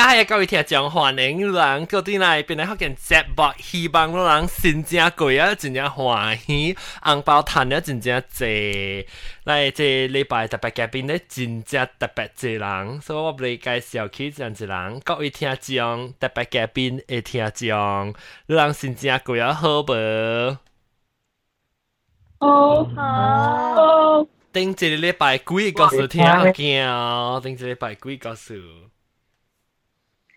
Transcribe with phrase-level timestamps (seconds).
[0.00, 9.06] 啊，系各位听众欢迎人，嗰啲嚟变嚟学见节目，希望嗰人真正贵啊，真正欢喜，红包赚啊，真正济。
[9.44, 18.14] 嚟这礼拜特别嘉宾咧，真正特别济人，所以我嚟介绍佢真济人，各位听众特别嘉宾会听众，
[18.46, 20.56] 人真正贵啊，好无？
[22.38, 24.26] 好好。
[24.52, 28.54] 顶一个礼拜几个数听惊，顶一个礼拜几个数。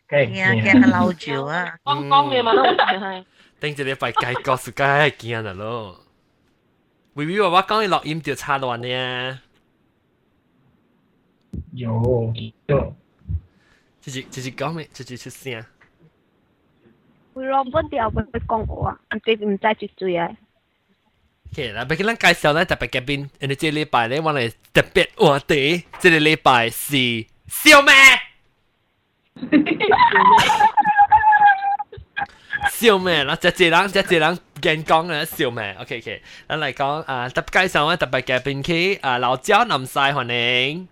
[0.10, 1.78] 惊惊系老住啊！
[1.84, 3.26] 讲讲嘢嘛都系。
[3.62, 6.00] 顶一个礼拜计个数梗系惊啦咯。
[7.16, 9.40] 微微话我讲你录音就差乱呢。
[11.74, 12.34] 有
[12.68, 12.96] 有。
[14.02, 14.88] 直接直接讲咩？
[14.94, 15.64] 直接出声。
[17.34, 18.98] 会攞本掉本去讲我啊！
[19.16, 20.30] 唔知唔知住嘴啊！
[21.52, 26.96] OK 啦，俾咱介绍咧特别嘉宾，人哋这礼拜咧，我哋特别话题，这个礼拜是
[27.48, 27.92] 小妹。
[32.72, 40.88] 小妹啦，只只人只只人见讲嘅小妹，OK OK，咱嚟讲啊，特介绍咧特别嘉宾佢啊老椒南西欢迎。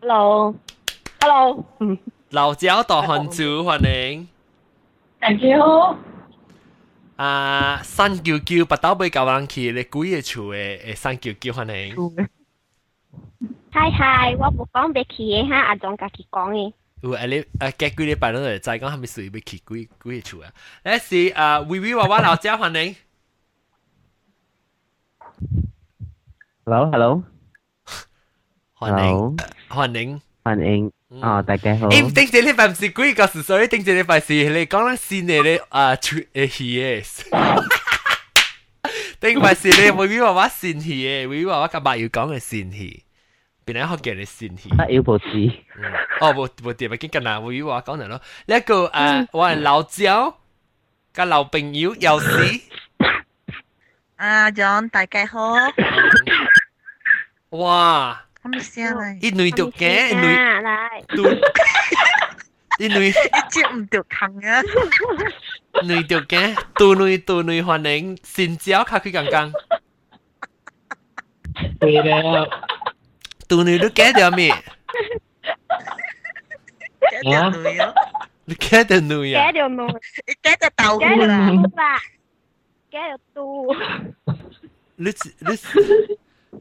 [0.00, 1.98] Hello，Hello，嗯，
[2.30, 4.28] 老椒大汉族欢迎。
[5.20, 5.96] Thank you。
[7.16, 11.94] 啊，三九九八刀杯教人去，你几个厝诶诶三九九欢迎。
[13.70, 16.72] 嗨嗨，我冇讲俾佢嘅哈，阿总家己讲嘅。
[17.02, 20.52] 有啊，你啊，隔几礼拜都嚟再讲，系咪属于要去几几个厝啊？
[20.84, 22.94] 呢是啊，微微娃娃老家欢迎。
[26.64, 27.24] Hello，Hello，
[28.78, 29.36] 欢迎，
[29.68, 30.92] 欢迎，欢迎。
[31.20, 31.88] 哦，大家好。
[31.88, 37.04] 诶，顶住礼拜唔是几个事，所以顶住礼拜是你讲紧新嘅咧啊，出诶戏嘅。
[39.20, 43.04] 顶拜是你微微娃娃新戏嘅，微微娃娃今日要讲嘅新戏。
[43.66, 44.70] 边一学嘅你新戏？
[44.76, 45.26] 啊，要部字。
[46.20, 47.38] 哦，冇冇掂，咪紧紧啊！
[47.40, 48.20] 微微娃讲嚟咯。
[48.46, 50.36] 呢一个诶，我系老椒，
[51.14, 52.60] 个老朋友有时。
[54.16, 55.52] 啊，John，大家好。
[57.50, 58.24] 哇！
[58.42, 59.22] 咁声嚟。
[59.22, 60.26] 一女读嘅，一女。
[60.26, 61.40] 嚟。
[62.78, 63.08] 一女。
[63.08, 63.12] 一
[63.48, 64.60] 接唔到坑啊！
[65.84, 69.52] 女读嘅，杜女杜女欢迎，先招卡佢刚刚。
[71.78, 72.48] 对了。
[73.49, 74.49] Don't you look at me?
[77.01, 77.93] Cái điều nuôi á.
[78.59, 79.41] Cái điều nuôi á.
[79.43, 79.89] Cái điều nuôi.
[80.43, 81.99] Cái điều tàu Cái điều nuôi à.
[82.91, 83.73] Cái điều tu.
[84.97, 85.59] Lúc lúc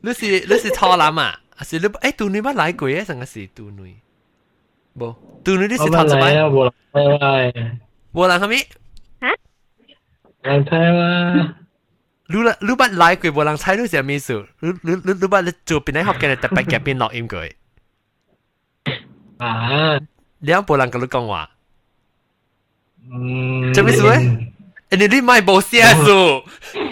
[0.02, 1.40] lúc là lúc lắm à?
[1.56, 3.94] À là lúc ấy tu nuôi bắt lại quỷ á, sang cái gì tu nuôi?
[4.94, 6.18] Bố, tu nuôi đi sẽ thọ lắm.
[6.52, 7.52] Bố lại, bố lại.
[8.12, 8.56] Bố lại hả mi?
[9.20, 9.36] Hả?
[10.42, 11.54] Làm theo à.
[12.25, 12.27] 嘛？
[12.27, 14.45] 你啦，你捌来过冇人猜你是咩事？
[14.61, 17.39] 你你你你捌你做边一学嘅特别嘅边录音过？
[19.45, 19.99] 啊！
[20.39, 21.49] 你有冇人跟你讲话？
[23.11, 23.73] 嗯。
[23.73, 24.47] 做咩事咧？
[24.91, 26.43] 诶，你你买保险数，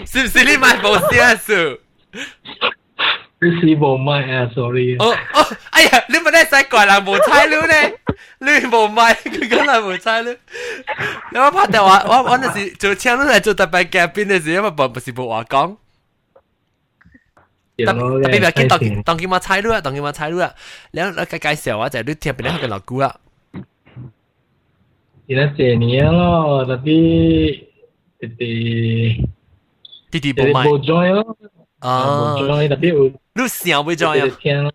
[0.06, 1.80] 是唔是你买保险数？
[3.42, 4.50] 你是冇买啊？
[4.54, 4.96] sorry。
[4.98, 7.98] 哦哦，哎呀，你咪咧使怪人冇猜了咧，
[8.38, 10.30] 你冇买，佢讲系冇猜了。
[11.32, 15.76] 你我拍电话，我我那时做请你嚟做特别嘉宾嘅时，因为冇不是冇话讲。
[17.78, 20.54] 特别别见当当见我猜了，当见我猜了，
[20.92, 23.16] 你你介介绍我就系你听边啲嘅老姑啊。
[25.26, 27.64] 而家谢年咯，特啲
[28.20, 29.24] 弟弟
[30.10, 30.64] 弟弟冇买。
[30.66, 31.36] 冇 join 咯。
[31.80, 32.36] 哦。
[32.38, 33.10] 冇 join 特别有。
[33.34, 34.36] 你想会 join 啊？
[34.40, 34.72] 听。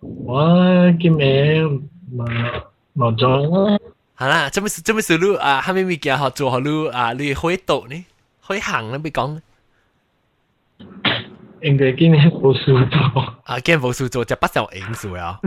[0.00, 2.24] 我见名冇
[2.96, 3.80] 冇 join 咯。
[4.16, 5.16] 系啦，做咩事做咩事？
[5.18, 8.04] 你啊，后面物件学做好你啊，你开读呢？
[8.46, 9.40] 开行咧，咪讲。
[11.60, 13.20] 应该今年冇输做。
[13.44, 15.40] 啊，今年冇输做就不受影数啊。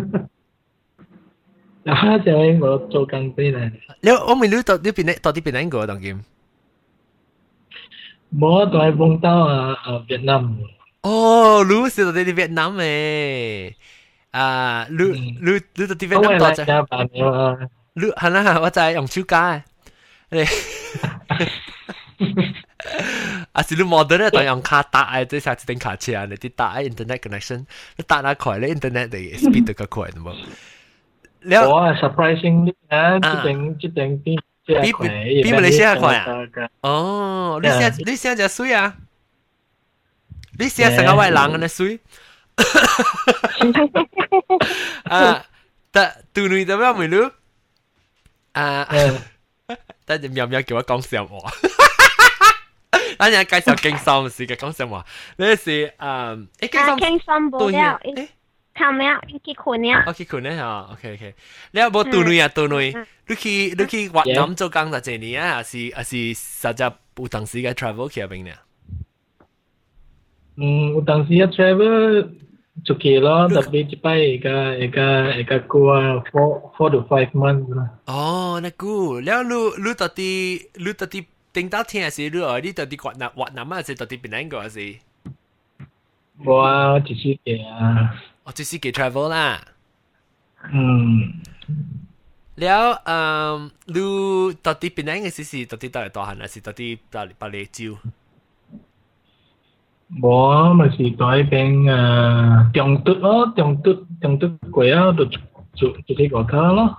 [1.85, 2.18] 啊！
[2.19, 3.72] 就应我做紧啲咧。
[4.02, 6.24] 你我问你到呢边咧，到呢边咧个当剑。
[8.34, 10.57] 冇都系碰到啊啊越南。
[11.02, 13.73] 哦，你是到啲越南诶。
[14.32, 15.03] 啊，你
[15.41, 16.64] 你你到啲越南多啫。
[17.93, 19.64] 你系啦，我就系用手架。
[20.29, 20.43] 你
[23.52, 27.66] 啊，是你 model 咧，当用卡打诶，即系一定卡车啊，你啲打 internet connection，
[27.97, 30.32] 你打那快咧，internet 嘅 speed 都较快的嘛。
[31.41, 36.28] 了，我 surprising 啊，这定这定比比比马来西亚快啊！
[36.82, 38.96] 哦，你现你现在几岁啊？
[40.58, 42.00] 你写成个外人安尼水。
[45.04, 45.44] 啊，
[45.91, 47.30] 但杜女怎么样没录？
[48.53, 48.88] 啊，
[50.04, 51.38] 但是喵喵叫我讲笑话。
[53.18, 55.04] 咱家介绍经心是嘅，讲什么？
[55.36, 57.20] 你是嗯，诶，经心经心
[57.50, 58.28] 冇了，诶，
[58.74, 59.18] 看咩啊？
[59.44, 60.04] 去困呀？
[60.06, 61.34] 我去困咧吓，OK OK。
[61.70, 62.48] 你有冇杜女啊？
[62.48, 62.94] 杜女，
[63.26, 65.56] 你去你去越南做工十几年啊？
[65.56, 66.84] 还是还是实际
[67.16, 68.56] 有当时嘅 travel 去啊边咧？
[70.56, 72.32] Hmm, utang sihat travel
[72.84, 77.88] okay lah tapi cepat eka eka eka kuar four four to five months lah.
[78.08, 79.20] Oh, nak ku.
[79.20, 83.53] Lalu lu lu tadi lu tadi tinggal tiang sih lu tadi tadi kuat nak kuat
[83.53, 84.97] nama sih tadi penang kau sih.
[86.44, 87.18] Wah, chỉ à.
[87.22, 88.16] chỉ kể à.
[88.44, 89.60] Oh, chỉ kể travel lah.
[90.72, 91.32] Hmm.
[92.60, 93.18] แล้วเอ่
[93.54, 93.56] อ
[93.94, 94.14] รู้
[94.64, 97.92] ตอนที่เป็นยังไงสิสิตอนที่ตอนไหนตอนหันสิตอนที่ปลาปลาเลจิว
[100.08, 105.12] bố mà chỉ tới bên à, trong tức đó trong tức trong tức quế đó
[105.12, 105.28] được
[105.74, 106.97] chủ chủ cái gọi thơ đó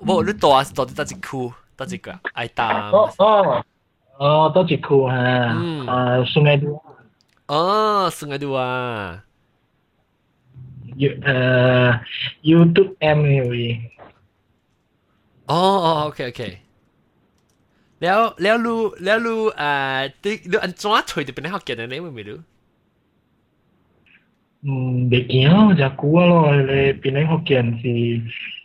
[0.00, 2.68] bố lúc đó đó ta chỉ khu ta chỉ cái ai ta.
[2.68, 3.62] À, ờ ờ
[4.12, 5.86] ờ ta chỉ khu ha ừ.
[5.86, 6.78] à sung ai đua.
[7.46, 9.18] Ờ sung ai đua à.
[12.42, 13.76] YouTube em hiểu gì
[15.46, 16.67] ờ, ờ ok ok.
[18.02, 22.38] แล้วแล้วรู้แล้วรู้อ่าติดูอันจ้าถอยจะเป็นนักเกียรติในนี้มันไม่รู้
[24.64, 25.50] อืมเด็กเหี้ย
[25.80, 27.94] จากกูว่าลอยเลยเป็นนักเกียรติสิ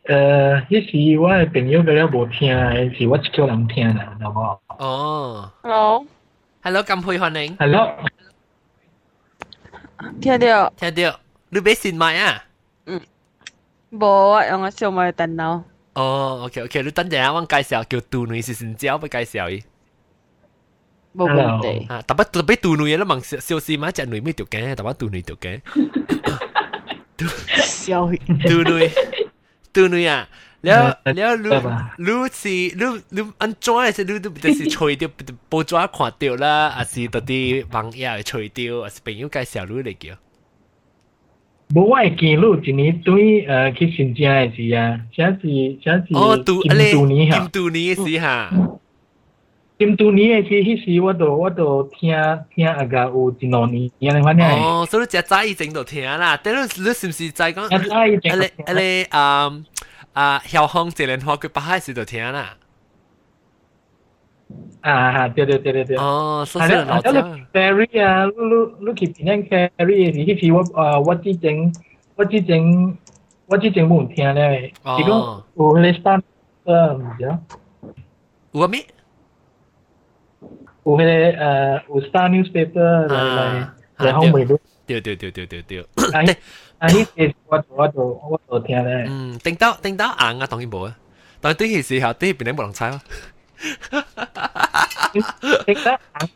[0.07, 2.53] เอ่อที่สิว่าเป็นยูไปแล้วบ่เที่ย
[2.95, 4.45] สิว่าจะเกี่ยวหลังเที่ยนะแล้วก็
[4.83, 4.93] อ๋อ
[5.63, 5.77] ฮัลโหล
[6.65, 7.77] ฮัลโหลกำพูยฮอนเองฮัลโหล
[10.19, 11.13] เที่ยเดียวเที่ยเดียว
[11.53, 12.31] รู้เบสินไหมอ่ะ
[12.87, 13.01] อืม
[14.01, 15.55] บ่อ่ะยังเสียวมาแต่เนาะ
[15.93, 19.63] 哦，OK OK，你等陣啊，我介紹叫杜女是新椒，不介紹伊。
[21.15, 21.85] 冇問題。
[21.87, 25.61] 啊，特別特別杜女，你問小事嘛，隻女咩條頸，特別杜女條頸。
[27.61, 28.89] 小杜女，
[29.71, 30.27] 杜女啊！
[30.61, 35.09] 了了，你你是你你安怎的是你都就是吹掉，
[35.49, 40.15] 報紙看掉啦，還是到啲網頁吹掉，還是朋友介紹你嚟叫？
[41.75, 44.83] ဘဝကင်လို့ဒီနေ့တွင်းအခစ်ရှင်ကြရစီယာ
[45.15, 45.51] ရှာစီ
[45.83, 48.35] ရှာစီအော်သူအလေကင်တူနီစီဟာ
[49.79, 59.51] ကင်တူနီရဲ့စီဟီစီဝတ်တော့ဝတ်တော့ဖျားဖျားအကာအိုဒီနော်နီရန်ဘာနေအော်ဆိုတော့ကြကြိုက်တင်တော့ထင်လားတဲလို့လစ်စင်စီကြိုက်ကောအလေအလေအမ်
[60.17, 62.53] အာဟျောင်းဟောင်းဇေလန်ဟောက်ကပါဟိုက်စီတော့ထင်လား
[64.84, 65.84] 所以你只早已整到听啦，但系你是唔是在讲？
[65.84, 65.84] 一早已经你你啊啊，校方这连话佢八开始就听啦。
[65.84, 65.96] 啊，对对对对对。
[65.96, 71.72] 哦，所以系啦，老系啦，carry 啊，你你去边样 carry 嘅时，迄时我啊，我之前
[72.16, 72.98] 我之前
[73.46, 76.22] 我之前冇听咧，哦是讲有迄个 star
[76.64, 77.38] 诶，唔知啊，
[78.52, 78.84] 有咩？
[80.84, 83.68] 有迄个诶有 star newspaper 来来
[83.98, 84.56] 来访问到，
[84.86, 85.80] 对对对对对对。
[86.12, 86.36] 啊，迄
[86.78, 88.00] 啊，迄个我我就
[88.30, 90.96] 我就听咧，嗯，顶到顶到硬啊，当然冇啊。
[91.40, 93.00] 但系对佢时候，对边啲冇人猜咯。
[95.66, 96.28] 识得硬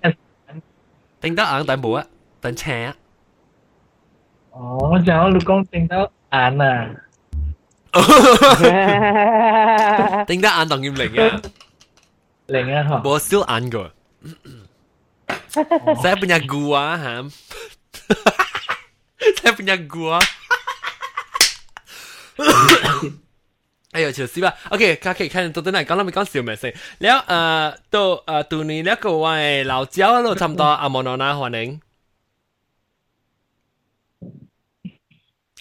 [1.21, 2.07] 顶到硬但冇啊，
[2.41, 2.97] 但斜啊。
[4.51, 6.91] 哦，我想我你讲听到硬啊，
[10.27, 11.41] 顶到硬当然零啊，
[12.47, 13.93] 零啊嗬，冇少硬个。
[16.01, 17.29] Saya punya gua, Ham.
[19.37, 20.17] Saya punya gua.
[23.98, 24.54] 哎呦，就是吧。
[24.70, 26.72] OK，大家可以看到等下講啦，咪講小咩先。
[27.00, 31.82] 然後誒，到誒到你呢個位老蕉咯，差唔多阿莫諾娜歡迎。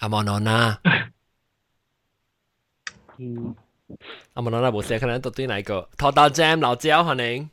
[0.00, 0.78] 阿莫諾娜，
[3.16, 3.54] 嗯，
[4.34, 5.88] 阿莫諾娜冇事，可能到對哪一個？
[5.96, 7.48] 拖到 Jam 老蕉歡迎。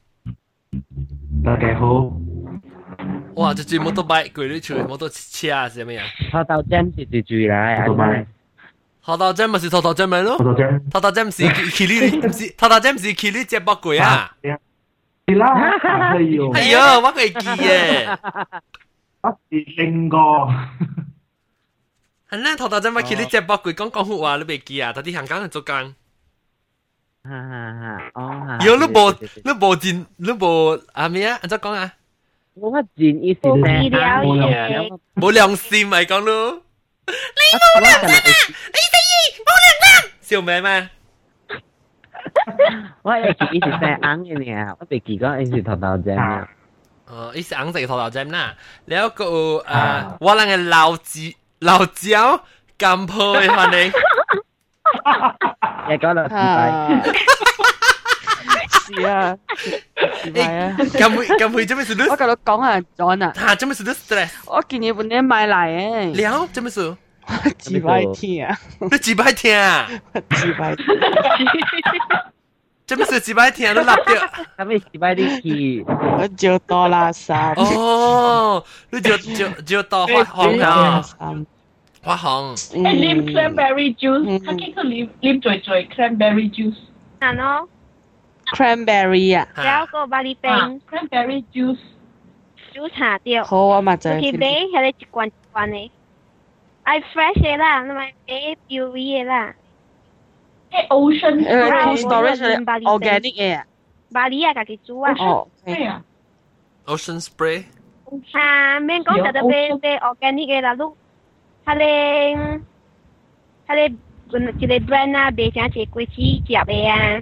[1.45, 2.11] 大家好。
[3.35, 3.51] 哇！
[3.53, 6.05] 一隻 motorbike 佢啲全部都車啊，係咪啊？
[6.29, 8.27] 拖到 Jam 是一隻嚟啊，係咪？
[9.02, 10.36] 妈，头道 Jam 咪是头道 Jam 咪咯？
[10.90, 14.36] 头道 Jam 是 Kili，唔是头道 Jam 是 Kili 只北鬼啊！
[15.26, 15.54] 系啦，
[16.14, 18.16] 系哟，哎呀，我佢记嘅，
[19.20, 20.54] 不是胜过，
[22.30, 24.92] 系啦，头道 Jam 咪 Kili 只北鬼讲讲好话，你未记啊？
[24.92, 25.74] 到啲香港人做工，
[27.24, 29.10] 哈哈哈，哦哈，有你无
[29.44, 31.38] 你无尽你无啊咩啊？
[31.42, 31.92] 安怎讲啊？
[32.54, 33.80] 我乜贱意思冇咧？
[33.80, 34.98] 资料
[37.07, 37.13] 你
[37.59, 38.21] 冇良心啊！
[38.25, 40.11] 你死二冇良心！
[40.21, 40.89] 笑咩咩？
[43.03, 46.47] 我一時一時細硬嘅你啊，我哋幾個一時頭頭尖啊。
[47.07, 48.55] 哦，一時硬就頭頭尖啦。
[48.85, 51.19] 然後個誒，我兩個老子
[51.59, 52.43] 老椒
[52.79, 53.91] 咁配合你，
[55.93, 56.35] 一個老子。
[58.82, 59.38] 啊，是啊，
[60.34, 60.76] 系啊。
[60.78, 66.96] 咁会咁会做咩事都我同你讲啊，John 啊，吓做咩事都 stress 我见你本年买嚟嘅，了做咩事？
[67.58, 69.86] 自摆天啊，你几百听啊？
[70.30, 70.86] 自摆天，
[72.86, 74.30] 做咩事几百听都立掉？
[74.56, 81.04] 咁你自闭啲气，我照多垃圾，哦，你就就就到发行垃啊！
[81.20, 81.46] 圾，
[82.02, 86.76] 花红，诶啉 cranberry juice，嗯佢见佢啉啉醉醉 cranberry juice，
[87.18, 87.68] 啊喏，
[88.55, 89.47] cranberry 啊，
[89.79, 90.51] 有個百利冰
[90.89, 91.77] cranberry juice
[92.73, 94.19] juice 下掉，好啊嘛就係。
[94.19, 95.89] 佢俾係你一罐一罐嘅
[96.83, 99.53] ，I fresh 嘅啦，同埋俾 UV 嘅啦。
[100.71, 101.45] 誒 ocean
[101.99, 103.63] storage organic 嘅，
[104.11, 105.13] 百利啊，家己煮啊。
[105.19, 106.03] 哦，係啊。
[106.85, 107.63] Ocean spray。
[108.33, 110.95] 啊，免講就就俾俾 organic 嘅啦，都
[111.65, 112.61] 係你
[113.67, 113.97] 係你
[114.59, 117.21] 一個 brand 啊，賣成一個幾隻嘅啊。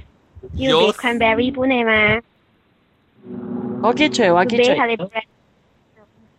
[0.55, 2.21] 要俾 cranberry 杯你嘛？
[3.83, 4.63] 我記住話記住。
[4.69, 5.23] 俾下你 bread。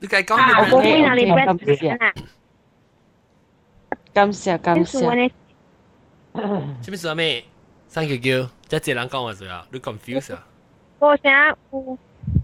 [0.01, 0.77] 你計講嘢。
[0.77, 2.13] 我杯下你 bread 啊！
[4.13, 5.01] 感謝感謝。
[5.01, 7.45] 做咩做咩？
[7.89, 9.67] 三九九，即係人講話做啊？
[9.71, 10.47] 你 confuse 啊？
[10.99, 11.99] 我想有，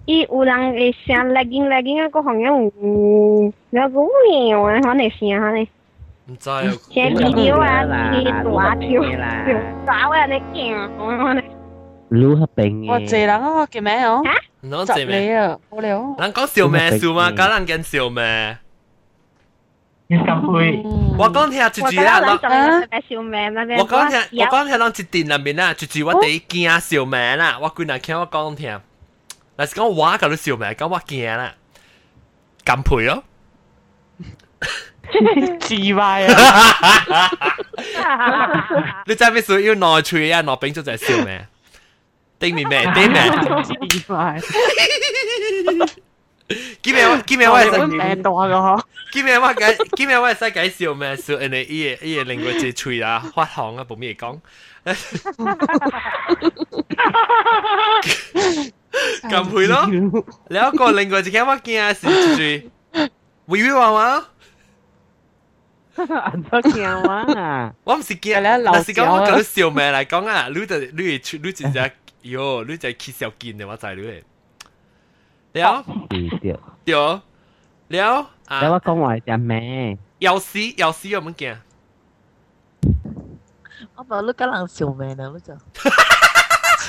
[0.07, 4.01] 伊有人會聲 lagging lagging 啊，個行業有，有個
[4.31, 4.57] 咩？
[4.57, 5.67] 我可能聲可能。
[6.28, 6.62] 唔知啊，
[6.94, 9.44] 声 video 啊，啲大条啦，
[9.86, 11.44] 条啊，你惊可能，
[12.10, 12.92] รู้系病嘅。
[12.92, 14.22] 我谢人啊，我叫咩哦？
[14.62, 15.20] 唔通集借咩？
[15.20, 16.16] 你啊，好了。
[16.20, 18.58] 人讲笑咩笑嘛，假人见笑咩？
[20.08, 20.84] 你咁会
[21.18, 28.80] 我讲听住我觉得住啦，人仲有特别笑命那边，我讲听，我有讲听人一店入面啦，住住我哋惊笑名啦，我居然听我讲听，
[29.56, 31.54] 但是讲我嗰啲笑名，讲我惊啦，
[32.64, 33.24] 咁赔咯。
[35.60, 37.30] 自歪啊！
[39.06, 41.48] 你真系属要内吹啊，内冰咗就系笑咩？
[42.40, 42.86] 对面咩？
[42.94, 43.32] 对面？
[43.64, 43.74] 自
[44.14, 44.40] 歪，
[46.82, 48.82] 见面见面我系本病到啊个嗬。
[49.14, 51.16] 见面我解见面我系使解笑咩？
[51.16, 54.40] 笑人哋依嘢依嘢令佢只吹啊发汗啊，冇咩讲。
[59.30, 59.86] 咁配咯，
[60.50, 62.70] 你一个另外一间我惊啊，是住
[63.48, 64.26] 会会话话。
[65.98, 67.74] 人都惊啊！
[67.84, 71.92] 我唔是惊，但是讲我讲笑命嚟讲啊，你就你系你真系
[72.24, 74.02] 哟，你就系揭笑见嘅我就系你。
[75.62, 77.22] 了对对，对了
[77.88, 79.98] 你啊，我讲话只咩？
[80.20, 81.58] 有时有时有冇惊？
[83.96, 85.54] 我话你可能笑命啊，你就。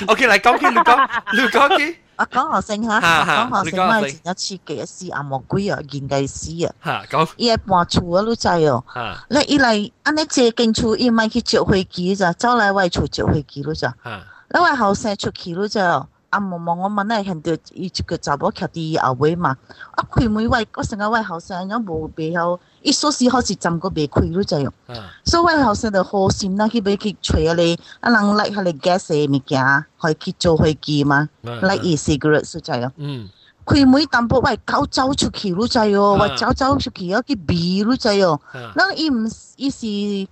[0.07, 8.84] OK，嚟讲起，你讲，你讲起， 我講學聲嚇，哈哈講學聲，我你講學聲係前一次嘅試阿魔鬼啊，現計師啊，嚇咁伊係搬厝啊，都知哦。
[8.94, 13.94] 嚇你伊嚟安尼借間厝，伊咪去借飛機咋，走嚟外厝借飛機咯咋。
[14.04, 14.22] 嚇
[14.52, 14.58] 你
[14.94, 16.06] 生出去咯咋？
[16.31, 19.55] 阿毛毛我问你看到伊一个查某徛伫伊后尾嘛，
[19.95, 24.69] 啊开门位，我成个位后生有无备后，伊锁匙好似浸个未开咯咋样。
[24.87, 24.93] 吓
[25.23, 29.63] 所以位后生就好心啦，去俾佢吹啊你，啊人嚟下你 gas 嘅物件，
[30.01, 32.91] 可以去做飞机嘛，嚟 e cigarette 所在啊。
[32.97, 33.29] 嗯
[33.65, 38.39] 开门淡薄喂狗走出去咯滞哦，啊喂走走出去有啲鼻咯滞哦。
[38.53, 40.27] 吓那伊唔伊是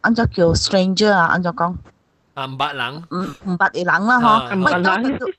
[0.00, 1.78] 按照叫 stranger 啊，按照讲啊
[2.36, 3.16] 唔捌人唔
[3.50, 5.32] 唔捌嘅人啦啊嗬，喂唔捌人狗就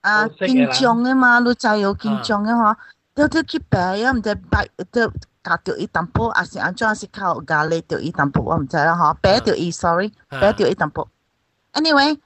[0.00, 2.76] 啊好识嘅人紧张嘅嘛，咯滞哦紧张嘅嗬，
[3.14, 5.02] 都都去病啊，唔知白都
[5.42, 11.08] 夹到伊淡薄，还是安怎是靠咖喱到伊淡薄，我唔知啦嗬，病到伊 sorry，啊病到伊淡薄。
[11.74, 12.18] anyway，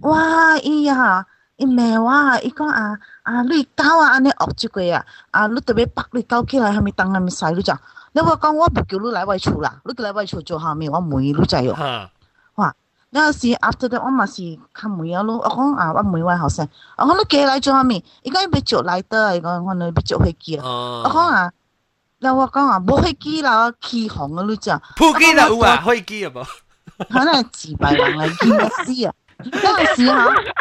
[0.00, 1.26] 哇伊啊！
[1.56, 2.38] 伊骂我啊！
[2.40, 5.04] 伊讲啊啊，你狗啊，安尼恶即个啊！
[5.30, 7.78] 啊，你特别白你狗起来，系咪当系咪使你咋？
[8.12, 12.08] 你话讲我唔叫你来我厝啦，你来我厝做下面，我问你知哦。
[13.15, 14.41] 嚇你有時 after that 我嘛是
[14.73, 16.67] 看問啊咯，我講啊，我問位後生，
[16.97, 20.63] 我講你寄來做下面，伊講要做來得，伊講我哋要做飛機啊。
[20.65, 21.51] 我講哦，啊，
[22.19, 24.81] 嗱我講啊，冇飛機啦，起航啊，你知啊？
[24.97, 26.45] 飛機啦有啊，飛機啊冇？
[27.09, 29.13] 可能自閉人嚟見嘅事啊！
[29.44, 30.12] 嗰阵时吓，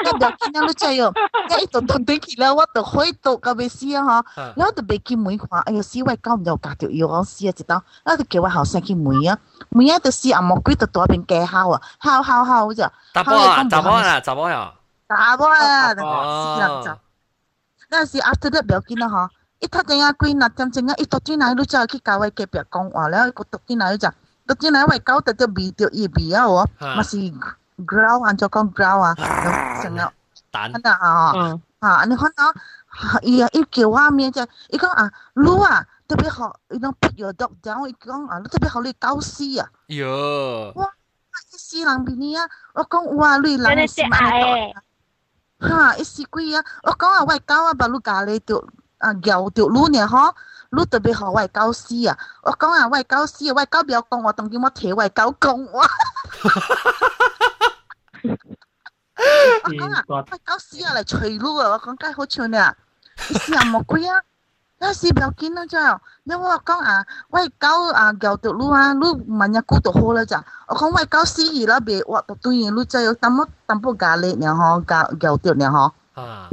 [0.06, 1.13] 一入见到你知哦，
[1.62, 4.25] 一度到顶起来，我就开到个未死啊吓。
[4.36, 7.51] 吓然后就被见门看，哎呀死位狗唔就隔条腰讲死啊！
[7.58, 9.38] 一刀，然后就叫我后生去门啊，
[9.70, 14.74] 门啊就死阿魔鬼就喺边假敲啊，敲敲敲咋，查甫啊，查某啊，查某呀，
[15.08, 15.94] 打我啊！
[15.94, 17.00] 死哦人咋？
[17.92, 24.08] 嗰阵时 after that 不要紧啦嗬，一睇正啊鬼嗱正正啊，一读进来你就去教位隔壁讲话了，个读进来就
[24.48, 27.18] 读进来位狗就就鼻掉伊鼻啊喎，吓咪是
[27.78, 29.14] grow 啊，就讲 ground 啊，
[29.83, 30.02] 成个
[30.52, 31.33] 啊，
[31.81, 32.52] 啊，你看到，
[33.23, 40.87] 伊啊，伊叫我面只，伊讲啊，撸啊，特别好，伊讲 put your dog down，伊讲啊，特别好，你高斯啊，哟，哇，
[41.52, 44.21] 一死人比你啊，我讲哇，你人是蛮，
[45.61, 48.62] 哈，一死鬼啊，我讲啊，我狗啊，把路咖喱掉，
[48.99, 50.35] 啊，咬掉撸呢，吼。
[50.71, 52.19] 路特别好，外高斯啊！
[52.43, 55.85] 我讲啊，外高斯啊，外高不要讲我，当于我铁外高讲我。
[59.63, 59.98] 我讲啊。
[59.98, 61.70] 是个喂，狗屎啊嚟除噜啊！
[61.72, 62.75] 我讲梗系好笑呢，
[63.30, 64.22] 你试下魔鬼啊！
[64.82, 66.00] 那是不要紧啦，咋？
[66.24, 70.44] 你我讲啊，喂狗啊，咬到路啊，路慢一股就好啦，咋？
[70.68, 75.92] 我讲喂狗死二啦，别挖到对路再有淡么淡薄咖喱呢嗬，咬咬到呢嗬。
[76.22, 76.50] 啊，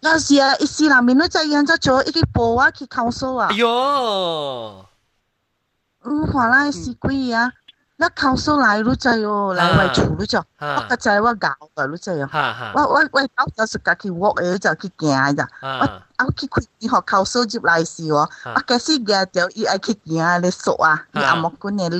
[0.00, 3.54] 有时啊，伊斯兰面都真样咗做一个波啊，去扣数啊哎。
[3.56, 4.86] 哟，
[6.02, 7.52] 嗯，话啦是鬼啊，
[8.01, 12.25] 那考诉来了在哟，来外出了在，我个在我搞的了在哟，
[12.73, 21.99] 我我我搞就是家去 walk 诶，就去行诶，我我去开以后投诉就来是哦，我开始惊掉伊爱去行的锁啊，伊阿莫管咧力，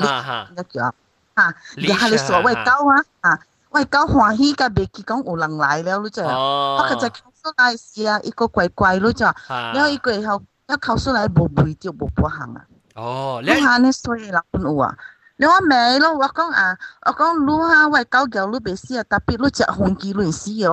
[0.56, 0.94] 那叫。
[1.36, 3.40] 哈，厉害咧锁，我搞啊，啊，
[3.70, 12.62] 我交欢喜个，别去讲有人来了了哦，我个在考诉来是啊，一个乖乖了在，然后伊过后，要考诉来无背就无不行啊，
[12.96, 14.98] 哦，你看你所以老公有啊。
[15.39, 16.15] 你话未咯？
[16.15, 16.77] 我讲啊，
[17.07, 20.73] 我讲路下喂狗脚路别死啊，特别路只红机乱死哦。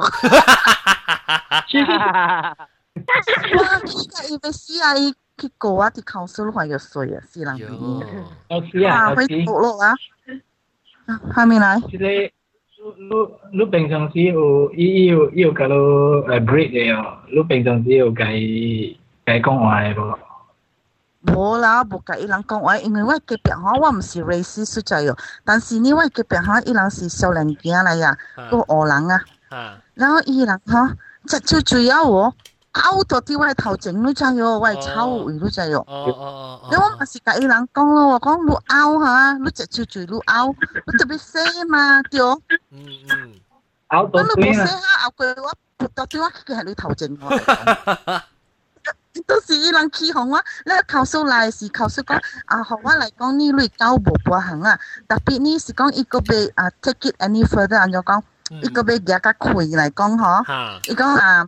[1.87, 2.55] 哇！
[3.85, 4.95] 依家要别死啊！
[4.97, 8.05] 伊去过啊，啲考数还要衰啊，死人边嘅。
[8.49, 9.95] 老师啊，啊，会老师，错咯啊！
[11.33, 11.79] 还没来。
[11.79, 12.29] 即系
[12.97, 20.17] 你你平常时有伊有伊有甲你诶 break 嘅哦，你平常时有甲伊甲伊讲话嘅无？
[21.26, 28.16] 冇啦，冇甲伊人讲话，因為我隔壁吼，我唔是 racist 所在哟，但是呢，我隔壁吼，伊人是少年囝嚟呀，
[28.50, 29.20] 個荷人啊。
[29.48, 30.88] 哈然后伊人吼，
[31.26, 32.34] 隻就最後我
[32.72, 35.80] 拗到啲我頭前都真哟，我炒位都真哟。
[35.86, 40.48] 哦哦我咪是甲伊人讲咯，我讲你拗嚇，你隻就最你拗，
[40.86, 42.20] 你特別細嘛，對。
[42.22, 42.40] 我
[42.70, 43.34] 嗯嗯，
[43.88, 44.66] 拗到你冇邊啊？
[44.66, 47.30] 細下拗過我，撥到啲我佢係你頭前我。
[49.26, 52.14] 到時伊人起哄我，你考數來是考數講
[52.46, 58.22] 啊，學我嚟講呢類狗無波行啊，特別呢是讲伊個被啊 take it any further，按照講
[58.62, 60.42] 伊個被夾個開嚟讲嗬。
[60.44, 60.80] 哈。
[60.84, 61.46] 伊講啊，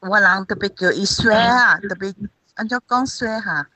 [0.00, 2.14] 我人特别叫伊衰啊，特别
[2.54, 3.66] 按照講衰嚇，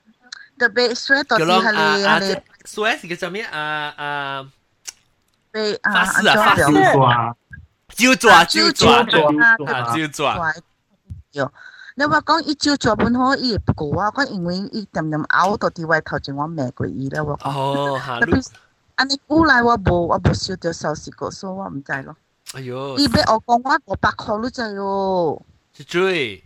[0.59, 1.83] 特别衰到叫啲係啷啊
[2.13, 4.45] 啊，你係你所以是叫什麼啊啊，
[5.51, 7.35] 被啊法師啊法照師哇！
[7.95, 9.21] 招抓招抓抓。
[9.67, 10.53] 啊招抓，抓
[11.31, 11.51] 有。
[11.95, 17.49] 你話講伊照抓本好，伊會過啊，講因為伊點點拗到啲位頭前我罵過伊咧，我講。
[17.49, 18.47] 哦哈，特別
[18.95, 22.15] 安尼古來我無我無收到消息個，所以我唔知咯。
[22.53, 25.41] 哎呦，伊俾我講我五百塊都知喎。
[25.73, 26.43] 去追，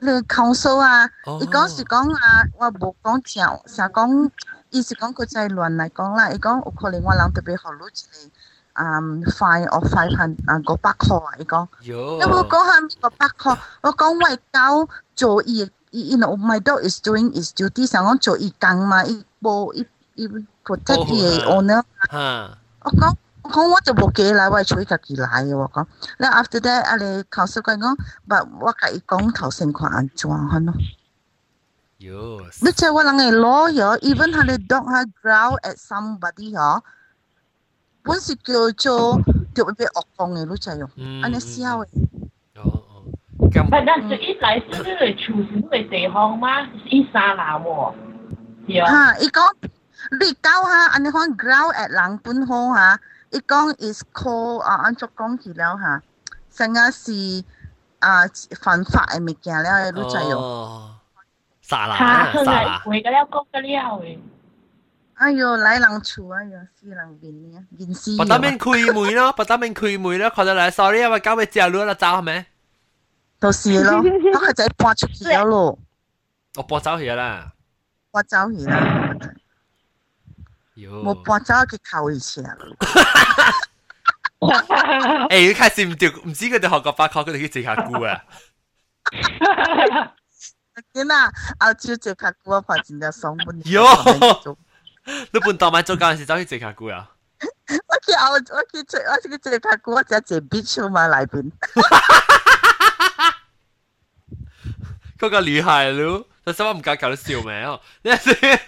[0.00, 1.06] 你控訴啊！
[1.26, 4.30] 哦伊講是講啊，我冇講正，成講
[4.70, 6.30] 意思講佢就係亂嚟講啦。
[6.30, 8.30] 伊講有可能我人特別學到一個
[8.73, 11.31] 嗯 fine or five hundred 啊五百块啊。
[11.39, 20.27] 伊讲，哟你，冇讲下五百块，我讲为狗做伊伊 you know my dog is doing is duty，想讲做伊工嘛，伊冇伊伊
[20.65, 21.83] protect 伊嘅 owner。
[22.09, 23.15] 哈，我讲。
[23.45, 25.55] 我讲我就冇记嚟，我系随家己来嘅。
[25.55, 25.85] 我讲，
[26.17, 27.95] 你 after that 啊，你考试佢讲，
[28.27, 30.73] 不我甲伊讲头先看安怎样咯。
[31.99, 36.81] 哟，你知我人嘅 lawyer even 佢哋 dog 佢 growl at somebody 嗬，
[38.03, 39.19] 本是叫做
[39.53, 41.87] 叫俾恶讲嘅，你知用，嗯安尼笑嘅。
[42.55, 43.03] 哦哦，
[43.51, 46.61] 咁不，但是一来是那个处是那个地方吗？
[46.61, 47.93] 是一沙拉喎，
[48.67, 49.13] 是啊。
[49.13, 49.41] 吓，伊讲
[50.19, 52.99] 你狗吓，安尼看 growl at 人本好吓，
[53.31, 56.01] 伊讲 is call 啊，按照讲起了吓，
[56.51, 57.43] 成日是
[57.99, 58.21] 啊
[58.61, 60.39] 犯法嘅物件了，你知用。
[60.41, 60.95] 哦，
[61.61, 64.19] 沙拉他可沙拉，会个了讲个了诶。
[65.19, 68.17] 哎呦，来人厝，哎呦，死人面呢，面死。
[68.17, 72.45] 不打面开门咯，不打面开门咯，看到嚟，sorry 啊，我交俾只女啦，走系咪？
[73.39, 74.01] 就是咯，
[74.33, 75.79] 我个仔搬出去了咯，
[76.55, 77.53] 我搬走去啦，
[78.11, 79.15] 搬走去啦，
[80.75, 82.57] 哟，冇搬走去扣伊车啦。
[84.39, 88.21] 诶，开始唔掉，唔知佢哋学过八确，佢哋去食下菇啊，
[90.93, 94.57] 见啊，澳洲只卡古啊，反正就上半哟
[95.31, 97.11] 你半当晚做嗰阵时走去食下菇啊？
[97.67, 101.51] 我去澳，我去只，我去只卡古，我只只 beach 嘛内边。
[105.17, 108.59] 嗰个厉害咯，但系我唔敢搞到笑咩哦，你先，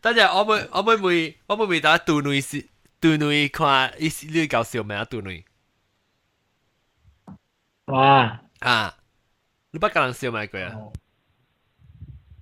[0.00, 2.68] 等阵我妹我妹妹我妹妹打杜女是
[3.00, 5.44] 杜女看呢呢搞笑咩啊杜女
[7.86, 8.40] 哇！
[8.60, 8.96] 啊，
[9.70, 10.76] 你不教人笑咩佢啊？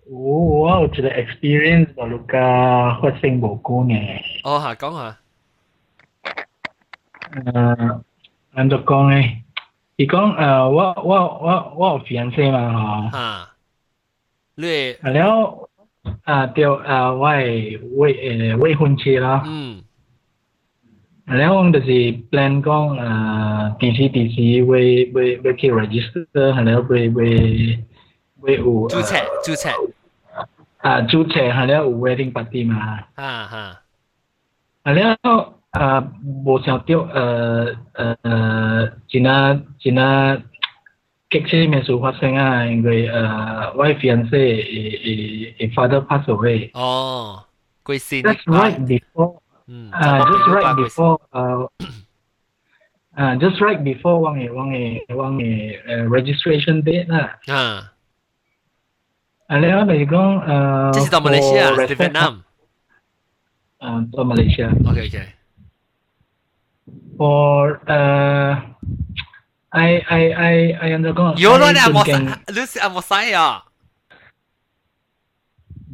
[0.08, 4.20] 我有一個 experience 就係甲發生無關嘅。
[4.44, 5.18] 哦，下講下。
[7.34, 8.02] 誒，
[8.54, 9.42] 安怎講咧？
[9.98, 13.18] 伊講誒，我我我我有 fiance 嘛吼。
[13.18, 13.52] 啊。
[14.56, 14.94] 你。
[15.02, 15.70] 啊了
[16.24, 19.42] 啊對啊，我係未誒未婚妻啦。
[19.46, 19.82] 嗯。
[21.26, 21.88] 然後我們就是
[22.30, 27.84] plan 講啊，第時第時會會會去 register，然後會會
[28.40, 28.88] 會有。
[28.88, 29.95] 註冊註冊。
[30.85, 33.81] 啊注册，系了有 wedding party 嘛，哈哈，
[34.85, 36.09] 系了啊
[36.45, 40.43] 无想到诶诶，真啊真啊。
[41.31, 42.67] 激车咩事发生啊？
[42.67, 46.71] 因为诶，我 fiancé 诶诶 father pass away。
[46.75, 47.45] 哦，
[47.85, 48.23] 贵先。
[48.25, 49.39] That's right before.
[49.69, 51.21] 嗯， Uh, just right before.
[51.31, 51.69] Uh,
[53.17, 57.39] uh, just right before 我嘅我嘅我嘅诶 registration date 啦。
[57.47, 57.93] 啊，
[59.47, 60.93] 啊，你我咪讲诶。
[60.93, 62.41] 这是到马来西亚，是越南。
[63.79, 64.71] 嗯，到马来西亚。
[64.89, 65.29] OK OK。
[67.17, 68.63] For 诶。
[69.73, 71.37] I I I I undergo。
[71.39, 72.13] 有咯，你阿莫西，
[72.49, 73.65] 你是阿莫西啊？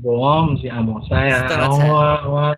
[0.03, 2.57] 我唔是阿莫西啊，我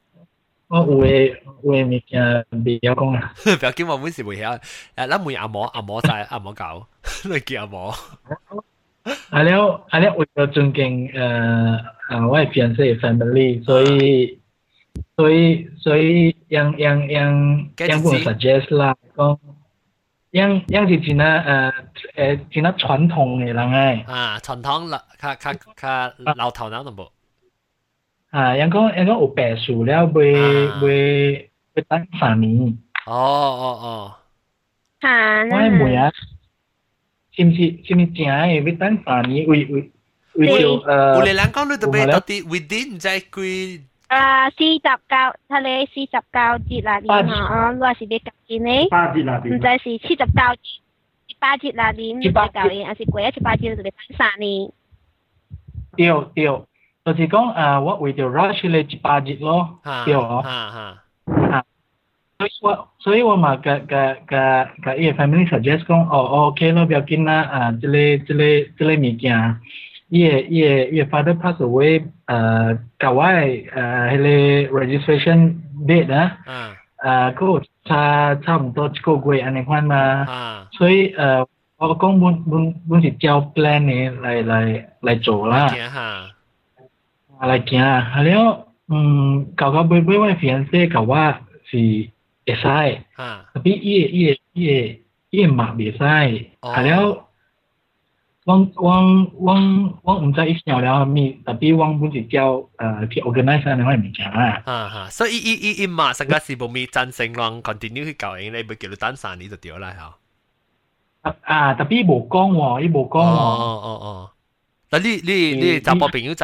[0.70, 3.32] 我我有嘅有嘅物件未晓讲啊。
[3.42, 4.58] 不要紧，我本是未晓。
[4.58, 4.60] 诶，
[5.08, 6.86] 咱问阿莫阿莫西阿莫搞，
[7.24, 7.94] 你叫阿莫。
[9.30, 11.12] 阿了阿了为咗尊敬诶
[12.10, 14.38] 诶我系 fiancé family，所以
[15.16, 19.38] 所以所以让让让让我 suggest 啦，讲。
[20.32, 21.72] 样样是真啊
[22.14, 24.06] 诶诶真啊传统嘅人诶。
[24.12, 27.08] 啊，传统啦，较较较老头人都冇。
[28.30, 32.78] 啊，样讲样讲有白树了，会会会等三年。
[33.06, 34.14] 哦哦哦。
[35.00, 35.08] 吓！
[35.08, 36.10] 我问啊，
[37.37, 39.81] xin chị xin chị ai biết tán phản như uy uy
[40.33, 44.49] uy chiều ờ uy lãng con lưu tập bê tập tí within giải quy à
[44.59, 48.19] si tập cao thà lê si tập cao chỉ là đi mà lo si bê
[48.25, 50.79] cao gì nè ba chỉ là đi không phải si chỉ tập cao chỉ
[51.41, 53.75] ba chỉ là đi không phải cao yên à si quế chỉ ba chỉ là
[53.75, 54.47] tập tán phản nè.
[55.97, 56.65] Tiêu tiêu
[57.03, 59.69] tôi chỉ có à what we do rush lên chỉ ba chỉ lo.
[60.05, 60.69] Tiêu hả?
[60.69, 60.95] hả
[61.51, 61.63] hả
[62.42, 68.44] 所以我所以我嘛个个个个伊个 family suggest 讲，哦，OK 咯，不要紧啦，啊，即个即个
[68.78, 69.56] 即个物件。
[70.10, 75.54] 伊个伊个伊个 father pass away，诶，甲我诶迄个 registration
[75.86, 76.38] date 啊，
[77.04, 80.24] 诶，嗰差差唔多一个月安尼款嘛，
[80.72, 85.74] 所以诶，我讲本本本是照 plan 嘅嚟嚟嚟做啦，嚟
[87.70, 91.16] 行啊，系了，嗯，搞到尾尾我 fiancé 甲我
[91.70, 91.76] 是
[92.42, 92.42] 会使，特别伊个伊个伊个伊个嘛袂使，系了。
[92.42, 92.42] 我我我我唔知伊想了咩，特别我本是叫诶去 organize 安尼款物件啦。
[92.42, 92.42] 啊哈，所以伊伊伊马上个是无咪赞成让 continue 去教因，你唔叫你等三年就掉啦吓。
[92.42, 92.42] 啊啊，特别无讲喎，伊无讲喎。
[92.42, 92.42] 哦哦哦，但你你你查甫朋友知无呢？
[92.42, 92.42] 啊，对对对，伊知，所以即个物件是我并未 organize 嘅。
[92.42, 92.42] 啊啊。
[92.42, 92.42] แล้วเอ่อเก่าเก่าเก่าเก่าบ่อยๆอ่ะเอ่ออาก็ถึงค่าจะไล่ไปแล้วอีหลายว่าชูหลอนจะบอกเย่เย่เย่ อ๋อ เย่มาเด้อ ฮะ อีหลายว่าชูหลอนแล้วที่สิเอ่อว่า parents สุดดีมาอีอีเอจิมไลอีชัวร์จะเจเป็นกี่ไว้เลยจะบอก 哟，哇，这有一是小妹啊，你是边店啊，almost。
[92.42, 94.02] 啊，一ชัวร์จะเจเป็นกี่ พอไอ้จะต้องให้อายุ อ่ะแล้วอ่ะแล้วอ่ะแล้วว่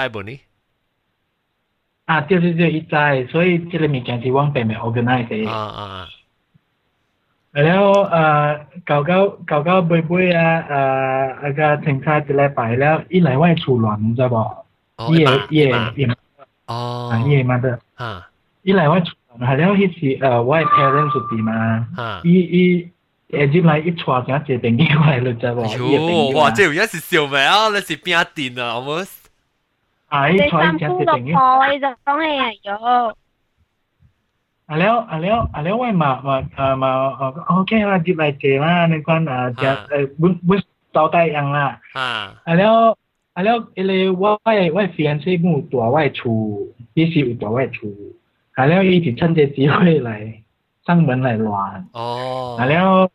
[0.05, 0.48] ามาม
[2.10, 5.48] 啊，对对对，一在，所以这个物件是往北面 organize 的。
[5.48, 6.08] 啊啊。
[7.52, 14.28] 然后呃，搞搞搞搞背背啊，呃，那个停车一来摆了，一来外出乱，你知道
[14.98, 15.14] 不？
[15.14, 16.10] 夜夜夜。
[16.66, 17.24] 哦。
[17.28, 17.78] 夜嘛的。
[17.94, 18.28] 啊。
[18.64, 21.88] 一来外出乱，然后迄是呃，我 parents 住地嘛。
[21.96, 22.22] 啊。
[22.24, 22.90] 伊伊。
[23.34, 25.64] 诶，进来一撮，像一朋友来了，知无？
[25.78, 29.06] 哟，哇，这有影是小妹啊，那是边店啊，我们。
[30.10, 31.34] Ahí soy que hace tengi.
[31.34, 33.12] Poi giờ con này yo.
[34.66, 36.42] Aleo aleo aleo vậy mà mà
[36.76, 37.10] mà
[37.46, 40.60] ok là dịp lại chế mà nên con à chả bước bước
[40.94, 41.32] tao tay.
[41.94, 42.32] À.
[42.44, 42.94] Aleo
[43.34, 44.10] aleo ele
[44.46, 46.60] vậy vậy phiền sẽ ngủ tuổi vậy chủ,
[46.96, 47.88] đi xì tuổi vậy chủ.
[48.52, 50.42] À, aleo ý thì chân chế chỉ hội lại
[50.88, 51.86] sang 门 lại loạn.
[51.92, 52.56] Ồ.
[52.56, 53.08] Aleo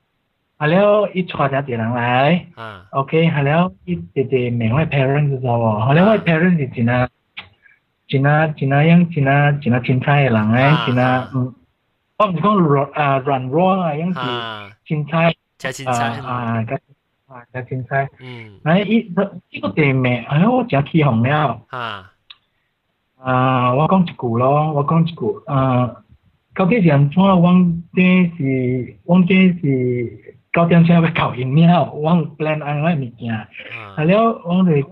[0.64, 5.70] 好了，一撮家点人来，啊，OK，好了，一点姐每位 parents 知道不？
[5.78, 6.82] 好了，位 parents 是？
[6.84, 7.10] 样？
[8.08, 8.50] 是哪？
[8.56, 8.64] 是
[9.20, 9.52] 哪？
[9.80, 10.70] 青菜的人哎？
[10.86, 11.28] 是哪？
[11.34, 11.54] 嗯，
[12.16, 14.20] 我唔是讲软啊软弱啊，样子
[14.86, 16.76] 青菜，加青菜啊，加
[17.26, 19.12] 啊加青菜，嗯，来一
[19.50, 20.24] 一个点咩？
[20.30, 22.10] 哎呦，我加起红了，啊，
[23.20, 25.94] 啊，我讲一句咯，我讲一句，啊，
[26.54, 27.22] 究竟是安怎？
[27.22, 27.52] 我
[27.92, 30.23] 这是，我这是。
[30.53, 33.33] 九点钟要搞饮料，我 plan 安怎物件。
[33.33, 33.47] 啊
[34.03, 34.83] 了，我哋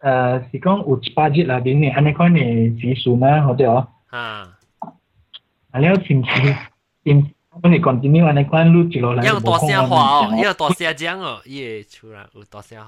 [0.00, 3.88] 诶是讲有一百日内面嘅安尼款嘅指数嘛，或者哦。
[4.08, 4.48] 啊。
[5.70, 6.42] 啊了，是唔是？
[7.04, 7.30] 是唔？
[7.62, 9.24] 我哋 continue 安尼款录一落来。
[9.24, 12.78] 要多声话哦，要多声讲哦，伊出来有多声。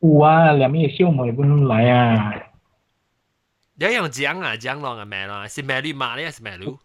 [0.00, 2.34] 有啊，两面小妹本来啊。
[3.74, 5.46] 你用讲啊，讲咯啊，咩咯？
[5.48, 6.30] 是咩绿马呢？
[6.30, 6.76] 是咩绿？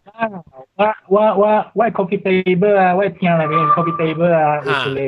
[0.76, 5.00] 我我我我 coffee table 啊，我听内面 coffee table 啊，有一个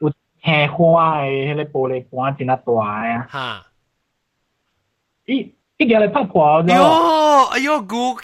[0.00, 3.26] 有青花嘅迄个玻璃盘真啊大啊。
[3.28, 3.66] 哈。
[5.26, 6.68] 伊伊个嚟拍破咗。
[6.74, 8.22] 哟，哎呦，古客。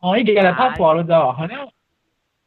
[0.00, 1.56] 哦，伊个嚟拍破咗，好像。
[1.56, 1.71] 啊了啊了啊了，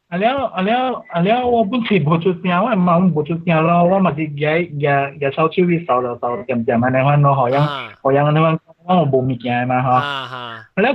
[0.09, 3.99] Alea, alea, alea o bun si bochut nya wa ma un bochut nya la wa
[3.99, 7.15] ma ti ya ya ya sao chi vi sao la sao tiam tiam ne wa
[7.17, 7.67] no ho yang
[8.01, 8.55] ho yang ne wa
[8.87, 9.97] wa bo mi kya ma ha
[10.31, 10.93] ha la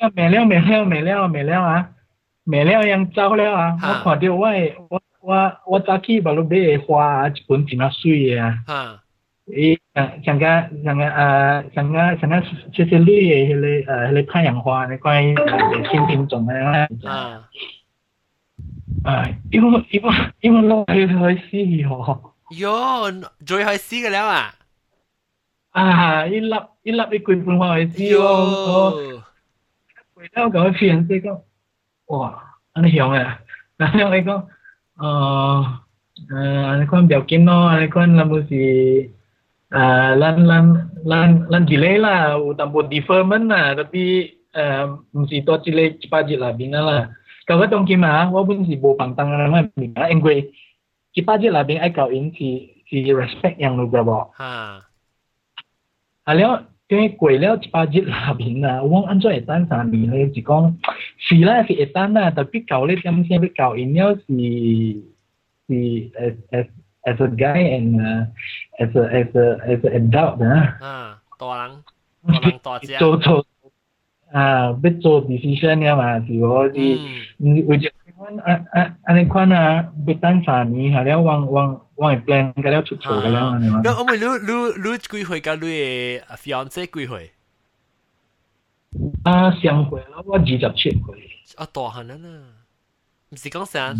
[0.00, 1.84] ka me leo me leo me leo me leo a
[2.46, 4.50] me leo yang zao leo a wa kwa de wa
[4.88, 8.56] wa wa wa ta ki ba lu be hua chi bun ti na sui ya
[8.72, 8.80] ha
[9.52, 9.76] e
[10.24, 10.52] chang ga
[10.84, 11.26] chang ga a
[11.74, 12.40] chang ga chang ga
[12.72, 13.72] che che lu ye le
[14.16, 15.36] le pa yang hua ne kwai
[15.92, 17.44] xin pin zong ne ha
[19.03, 19.11] 新品种的啊。
[19.21, 22.21] 啊，因为因为因为落去开始喎。
[22.51, 24.53] 哟，最开始嘅了啊！
[25.71, 29.21] 啊，一粒一粒一罐半开始喎。
[30.13, 31.41] 回到咁片即讲，
[32.07, 33.39] 哇，安尼样啊！
[33.77, 34.45] 然后你讲，
[34.97, 35.79] 呃，
[36.29, 39.11] 呃，安尼款表紧咯，安尼款咱唔是。
[39.71, 40.65] uh, lan lan
[41.07, 46.51] lan lan delay lah utang deferment lah tapi uh, mesti tu cile cepat je lah
[46.51, 47.01] bina lah
[47.47, 50.51] 咁嗰种叫嘛，我本是无放当啦，我明啊，因为
[51.13, 52.39] 佢巴只那边爱教因是
[52.89, 54.31] 是 respect 样咯，知无？
[54.35, 54.85] 哈。
[56.23, 60.75] 啊了，因为过了一巴只那边啊，我按照会单三年咧，是讲
[61.17, 64.21] 是啦是会单啦，但系教咧点先要教因了是
[65.67, 66.67] 是 as as
[67.03, 68.27] as a guy and uh,
[68.77, 70.77] as a as a as an adult 啊。
[70.81, 71.83] 啊，大人，
[72.27, 72.97] 大人大只。
[72.97, 73.45] 做做。
[74.31, 76.73] 啊，要做 decision 了嘛，是我是，
[77.39, 83.81] 嗯，为着款啊啊，安尼款啊，要等三年，下了往往往会 plan 个了出错个了，安尼嘛。
[83.81, 84.25] 咁我咪你
[84.85, 85.41] 你你几岁？
[85.41, 87.31] 甲你诶 fiance 几岁？
[89.23, 91.29] 啊，相会咯，我二十七岁。
[91.57, 92.27] 啊，大汉啊呐，
[93.31, 93.93] 唔是讲啥，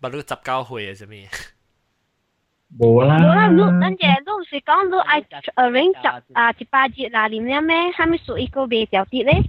[0.00, 1.14] 把你十九岁诶，什么？
[2.78, 3.16] 冇啦。
[3.18, 7.76] 冇啦，你等阵你是讲你爱 arrange 十啊一百节啦，点样咩？
[7.92, 9.42] 系咪属于个未掉啲咧？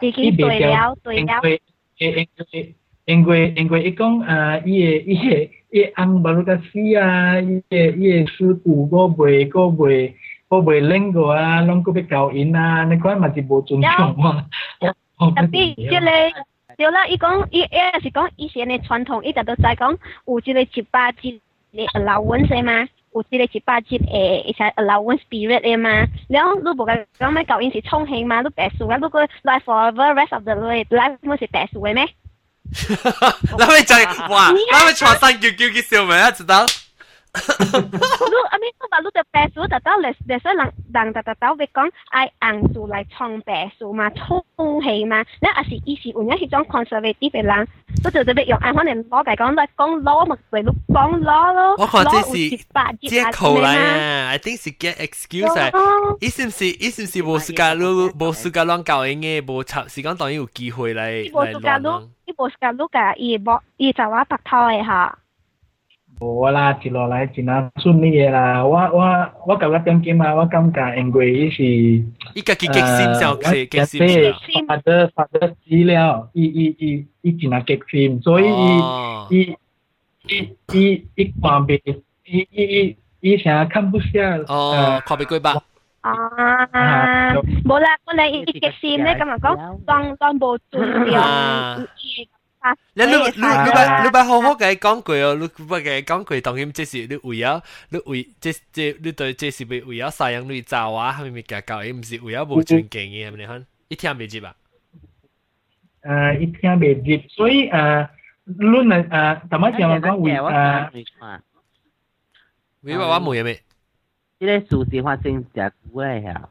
[0.00, 1.40] 已经对了，对了。
[1.98, 10.14] 因为因为因为伊讲为，伊为伊为伊为因为因为啊，伊因伊因为因为因为
[10.50, 14.46] 因为因冷个啊，拢个要交因啊，你看嘛是无尊重因。
[15.18, 16.44] 特别为个，
[16.76, 21.10] 对啦，伊讲伊伊也是讲以前的传统，伊因都在讲有为个为八
[21.72, 22.86] 为老文生嘛。
[23.14, 25.88] 有一个一百集诶，一下 allowance period 诶嘛，
[26.28, 32.08] 然後你無個講咩舊年是沖慶嘛，你白输啊，如果 life forever rest of the life 冇是白输嘅咩？
[33.58, 36.30] 那咪就係哇， 那咪床上叫叫嘅笑咩啊？
[36.32, 36.64] 知道
[37.37, 41.67] ？lu ami tu balu te pesu ta tao les les lang dang ta ta tao ve
[41.73, 46.35] kong ai ang su lai chong pesu ma chong hei ma na asi isi unya
[46.39, 47.67] hi chong conservative lang
[48.03, 51.75] tu tu te be用 ai 可能攞嚟讲都系讲攞咪嚟录讲攞咯。
[51.77, 52.49] 我看这是
[53.07, 55.69] 借口嚟啊，I think 是 get excuse 啊。
[56.19, 62.09] 意思是意思是无时间录无时间乱教应嘅，无插时间当然有机会嚟嚟乱咯。
[62.25, 65.17] 伊无时间录㗎，伊无伊就话拍拖嘅吓。
[66.22, 68.64] 我啦，接落嚟真係順利嘅啦。
[68.64, 70.34] 我我我感觉点解嘛？
[70.34, 78.44] 我感觉因為伊是伊個激激心就係激心，發得發得資料，伊伊伊伊真係激心，所以
[79.30, 79.56] 伊伊
[80.28, 81.68] 伊伊伊伊
[82.24, 84.36] 伊伊伊成日看不下。
[84.48, 85.52] 哦，看別幾百。
[86.02, 86.66] 啊，
[87.64, 91.14] 冇啦，我哋伊激心咧，咁啊講當當冇尊重。
[92.95, 101.79] 你你你你咪你咪好好嘅讲句哦，你咪嘅讲句当然即是你为咗你为即即你对即是为为咗晒样你走啊，系咪咪教教？
[101.83, 104.55] 唔是为咗无尊敬嘅，系咪你看一听未接啊？
[106.01, 108.09] 诶，一听未接，所以诶，
[108.45, 111.05] 你诶诶，怎么讲讲为诶？
[112.81, 113.61] 为话我冇嘢未？
[114.39, 116.49] 呢个事实发生就久嚟呀。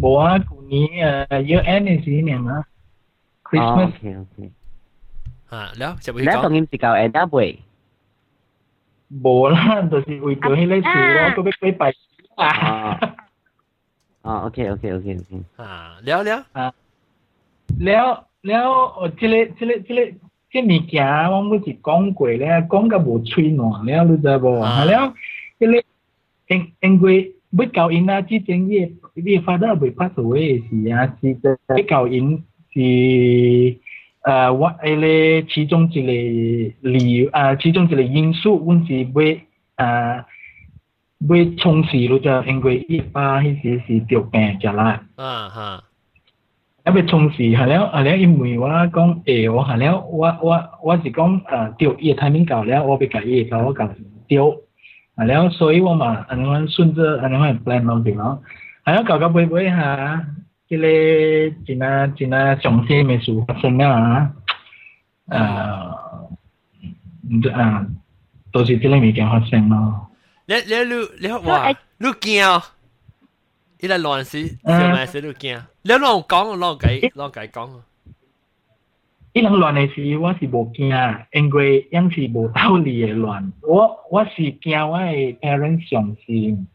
[0.00, 2.64] 冇啊，旧年诶 year end 嘅时年啊。
[3.46, 3.90] Christmas.
[3.94, 4.50] Okay, okay.
[5.50, 6.48] À, đó, sẽ bị có.
[6.48, 7.56] Nếu em chỉ cầu em đã bùi.
[9.10, 11.92] Bố là, tôi chỉ bùi tôi hay lấy sự đó, tôi biết cái bài.
[12.36, 12.98] À.
[14.22, 15.40] À, ok, ok, ok, ok.
[15.56, 16.44] À, 了了。
[16.52, 16.72] 啊，
[17.78, 20.12] 了了，我这个这个这个
[20.50, 24.60] 这物件，我每次讲过咧，讲到无吹暖了，你知无？
[24.60, 25.12] 啊了，
[25.58, 25.72] 这个
[26.48, 31.36] 因因为要教因啊，之前伊伊发得未拍所谓嘅事啊，是
[31.68, 32.42] 要教因。
[32.77, 33.77] 是
[34.21, 39.11] 呃，我迄个其中一个理由啊，其中一个因素，阮是要
[39.77, 40.25] 呃
[41.19, 45.01] 要从事咯，就因为伊爸迄时是着病食啦。
[45.15, 45.83] 啊哈。
[46.83, 53.89] 啊，要从事，下了下了，因為我講誒，我下了，我我我是講誒，着伊個 timing 到了，我要甲伊甲我講
[54.27, 54.63] 着，
[55.15, 58.43] 下了，所以我嘛，安尼樣順着安尼樣 plan 落去咯，
[58.85, 60.27] 下了搞到尾尾下。
[60.68, 64.32] 即个真啊真啊上天嘅事发生啊！
[65.28, 65.98] 诶
[67.30, 67.86] 唔知啊，
[68.52, 70.08] 到时啲你物件发生咯。
[70.46, 71.68] 你你你你哇，
[71.98, 72.62] 你惊？
[73.80, 75.62] 伊来乱死，小妹死你惊？
[75.82, 77.70] 你乱讲，乱计，乱计讲。
[79.34, 83.52] 伊人乱嘅时，我是无惊，因为因是无道理嘅乱。
[83.62, 86.66] 我我是惊我嘅 parents 上心。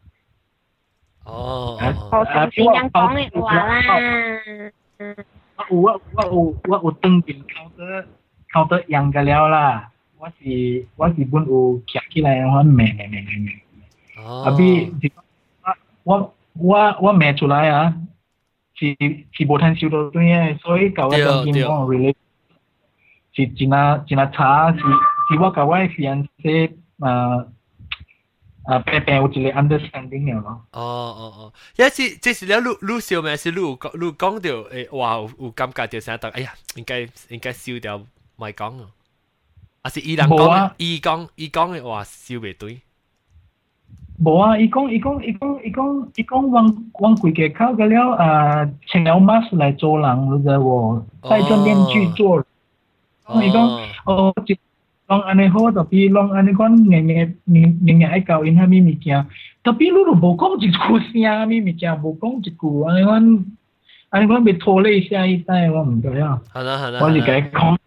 [1.24, 1.78] 哦，
[2.12, 4.72] 我上次人讲嘅话啦。
[5.70, 8.06] 我我我有我有当面靠得
[8.52, 9.90] 靠得样嘅了啦。
[10.18, 13.52] 我是我是本有徛起来，我咩咩咩咩咩。
[14.24, 14.92] 哦，啊比
[16.04, 17.94] 我我我咩出来啊？
[18.74, 18.96] 是
[19.32, 22.14] 是无通收到对嘅，所以教我当面讲 relate。
[23.34, 27.44] 是真啊真啊差，是是我甲我嘅 fiancé 啊
[28.64, 30.60] 啊平平有一个 understanding 嘅咯。
[30.72, 33.36] 哦哦哦，一是即是了，你你笑咩？
[33.36, 36.16] 是你有讲你讲到诶，哇有有感觉到啥？
[36.20, 37.98] 但哎呀，应该应该烧掉，
[38.36, 38.88] 咪讲啊！
[39.82, 42.80] 啊是伊人讲，伊讲伊讲嘅话烧袂对。
[44.22, 44.58] 无啊！
[44.58, 51.02] 伊讲伊讲伊讲伊讲伊讲往往规个口嘅了啊，穿了 mask 来做人，你知喎？
[51.30, 52.44] 戴着面具做人。
[53.46, 54.58] 伊讲哦，一
[55.05, 59.27] 让安尼好，特别让安尼个年年年年爱教音哈咪咪讲，
[59.63, 63.43] 特别如果无讲一句声咪咪讲，无讲一句安个
[64.09, 66.39] 安个被拖累下一代我唔得呀。
[66.51, 67.77] 好的好的，我理解空。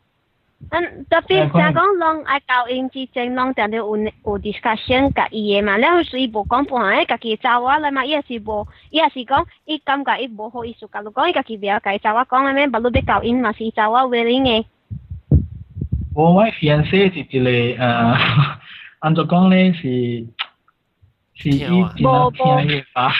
[0.70, 14.66] 嗯，特别假如讲让爱教音之前，让常常有有 discussion 个伊个嘛，然后随无讲半下，家己查我嘞嘛，伊也是无，伊也是讲，伊感觉伊无好意思甲你讲，伊家己比较家己查我讲嘞咩，不如得教音嘛，是查我 willing 呢？
[16.15, 17.77] 我我 fiancé 是一个诶，
[18.99, 19.81] 按照讲咧是
[21.33, 21.69] 是伊真
[22.03, 23.13] 系听嘢吧？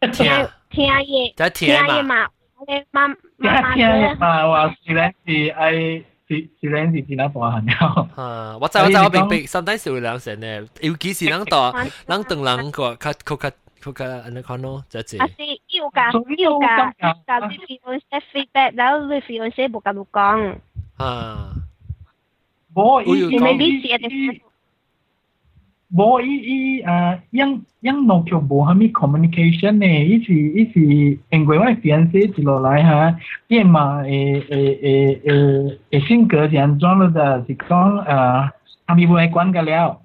[0.00, 2.26] 听听嘢，在听嘢嘛，
[2.66, 5.72] 你妈妈妈听嘢嘛，话虽然是爱
[6.28, 8.08] 是虽然是真系大汉了。
[8.16, 11.72] 啊，我知我知我明白，sometimes 会两成咧，尤其是人大
[12.06, 15.20] 人等人个较较较较较安尼讲咯，就系。
[15.22, 15.42] 啊是
[15.76, 16.92] 要㗎，要㗎，
[17.26, 20.54] 教你 fiancé feedback，然后你 fiancé 冇甲你讲。
[20.96, 21.50] 啊。
[22.74, 24.42] 无伊伊伊
[25.88, 29.86] 无伊伊诶，因因诺叫无虾米 communication 呢？
[29.86, 30.80] 伊是伊是
[31.30, 34.06] 因为我 fiancé 一落来吓，伊嘛诶
[34.46, 37.06] 诶诶诶诶性格是安怎咯？
[37.08, 38.50] 就是讲诶，
[38.86, 40.00] 阿咪唔系管个了。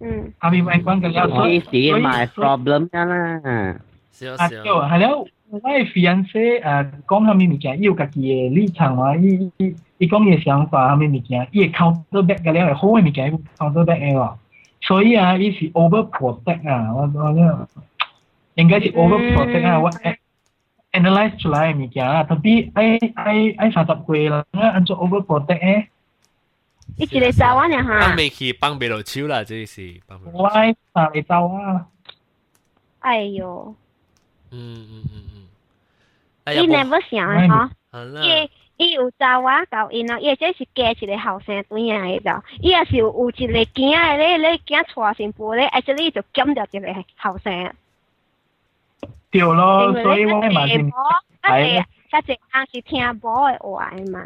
[0.00, 0.32] 嗯。
[0.38, 3.80] 阿咪唔系管个了，所以所以 my problem 㗎啦。
[4.12, 5.46] 是啊系啊，系 了。
[5.50, 14.34] 我嘅 fiancé 诶讲虾米物件，伊有家己嘅立场嘛，伊伊伊讲伊嘅想法虾米物件，伊会 counter back 嘅了，系好嘅物件，伊 counter back 嘅喎。
[14.80, 17.68] 所以啊，伊是 over protect 啊，我我呢
[18.54, 19.90] 应该是 over protect 啊，我
[20.92, 25.86] analyze 出来嘅物件啊，特别爱爱爱三十岁啦，按做 over protect 诶。
[26.96, 28.00] 一一个查我呢吓。
[28.00, 30.30] 帮未去，帮未落手啦，这是帮未。
[30.32, 31.86] 我爱三个查我。
[33.00, 33.74] 哎呦。
[34.50, 35.35] 嗯嗯嗯嗯。
[36.53, 37.71] 伊那要想啊哈，
[38.21, 47.73] 伊伊有查我抖音咯，伊即是加一个后生转来个就，伊也是有一个惊的咧咧惊错前步咧，而且你就捡着一个后生。
[49.31, 50.91] 对咯，所以讲嘛是，
[51.41, 54.23] 还是还是听婆的话嘛。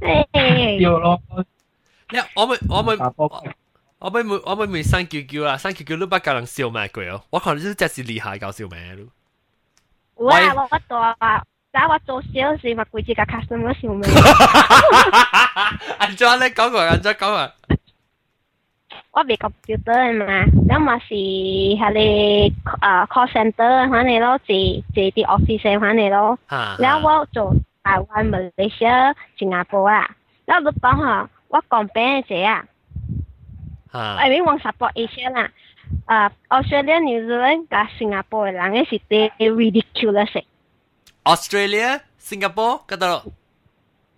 [0.00, 0.78] 对。
[0.78, 1.20] 咯，
[2.34, 2.98] 我们我们，
[3.98, 8.96] 我们我们没上 Q Q 啊，上 Q Q 都不够人笑卖鬼哦，我靠，你这是是厉害搞笑卖。
[10.21, 10.35] 哇！
[10.55, 11.43] 我我大啊！
[11.71, 14.09] 打我做小事嘛，规只个 customer 笑咩？
[15.99, 16.79] 安怎咧讲过？
[16.81, 17.51] 安怎讲啊？
[19.11, 20.25] 我未 computer 嘛，
[20.67, 26.37] 咁嘛是系你诶 call center 反嚟咯，系系啲 office 反嚟咯。
[26.79, 30.09] 然后我做台湾、马来西亚、新加坡啊，
[30.45, 32.65] 然后你讲吓，我讲边只啊？
[33.91, 35.49] I mean 我 support Asia 啦。
[36.07, 40.43] 诶，Australia、New Zealand 加新加坡嘅人嘅是啲 ridiculous。
[41.23, 43.33] Australia、Singapore 嗰度，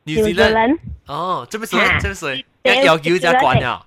[0.06, 0.80] New Zealand。
[1.08, 1.76] 哦，做咩事？
[1.76, 2.46] 做咩事？
[2.64, 3.86] 一有叫就关了。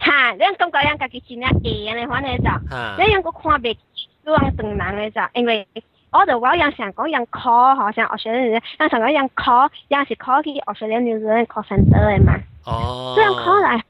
[0.00, 0.32] 吓！
[0.32, 2.50] 你感觉人家己真系诶，你反正就，
[2.98, 5.66] 你人个看袂起人等人嘅就，因为
[6.10, 12.34] 我就话人想讲人 call 好像 Australia，人想讲人 call，人是 call 去 Australia New Zealand call center 嘅嘛。
[12.64, 13.14] 哦。
[13.16, 13.84] 这样 call 来，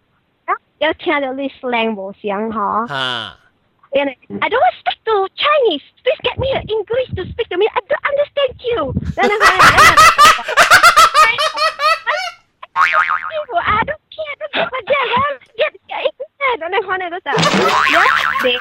[0.79, 2.87] 有聽到你 slang 無聲嗬。
[2.87, 3.37] 嚇。
[3.93, 4.09] And
[4.41, 5.81] I don't speak to Chinese.
[6.03, 7.65] Please get me an English to speak to me.
[7.67, 8.93] I don't understand you.
[9.15, 9.37] Then I
[13.85, 14.33] don't care.
[14.37, 15.39] Don't give a damn.
[15.55, 16.59] Get get internet.
[16.59, 16.81] Then I
[17.23, 17.31] say,
[17.89, 18.05] yeah,
[18.43, 18.57] they.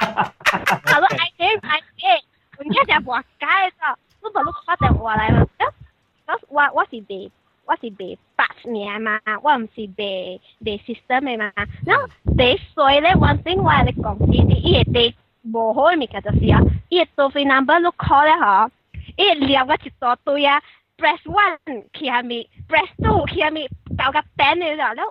[0.87, 2.21] Hello, I did, I did.
[2.57, 3.45] 人家就話解
[3.77, 5.45] 咗，都唔碌發電話嚟啦。
[6.25, 7.31] 咁我我是地，
[7.65, 8.17] 我是賣
[8.65, 11.51] 年嘛，我唔是賣賣 system 嘅嘛，
[11.85, 15.15] 然後第衰咧，我先我嚟講啲啲，伊個第
[15.53, 18.69] 無好嘅物件就是啊，伊個收費 number 都 call 咧嗬，
[19.17, 20.61] 伊列個一大堆啊
[20.97, 25.03] ，press one 去下面，press two 去下面，搞個 pen 嘅了了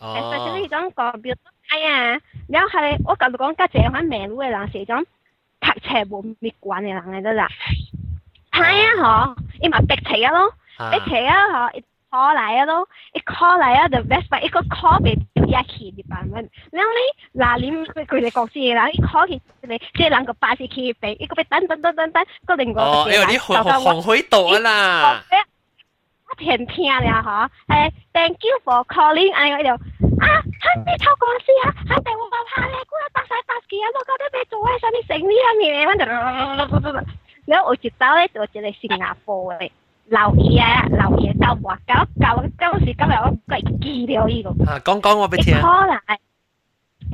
[0.00, 1.36] ，especially 種 computer
[1.70, 5.04] 哎呀，然後係我感覺講家姐喺美國嘅人是種
[5.60, 7.48] 讀冊無咩關嘅人嚟得啦，
[8.52, 8.62] 係
[9.00, 10.52] 啊嗬，伊嘛逼車咯，
[10.90, 11.82] 逼車啊嗬。
[12.11, 16.49] call 嚟啊咯，一 call 嚟啊，就 best part 一个 call 俾掉一期嘅版本。
[16.71, 17.71] 然后咧，嗱你
[18.05, 25.23] 佢哋公司嘅啦，一 call 佢你即系两个八十期俾，一个俾等等等等等，个另外哦，因为你红红红会到啊啦。
[26.29, 30.27] 我听听啦嗬，诶，thank you for calling，哎我就啊，
[30.59, 31.71] 喺咩臭公司啊？
[31.87, 36.05] 喺地我怕咧，估得搭晒搭几啊，我觉得你做喺上面成呢一面，我就，
[37.45, 39.71] 然后我接到咧就一个新加坡嘅。
[40.12, 40.60] 老爺
[40.94, 44.50] 老爺到我搞搞當時今日我鬼記了呢個。
[44.70, 45.54] 啊，講講我俾聽。
[45.56, 46.18] 一 call 來，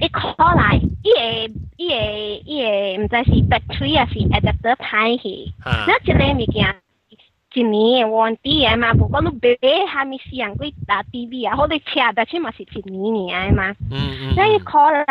[0.01, 1.95] 一 call 來，伊個伊個
[2.45, 5.53] 伊個唔知是 battery 啊是 adapter 歹去。
[5.65, 6.75] 那一個物件
[7.55, 13.77] 一年嘅 warranty 啊嘛，不過你買下面試人幾打 TV 啊，好你車 battery 嘛是一年嘅嘛。
[13.93, 14.35] 嗯嗯。
[14.37, 15.05] 那一 call 來。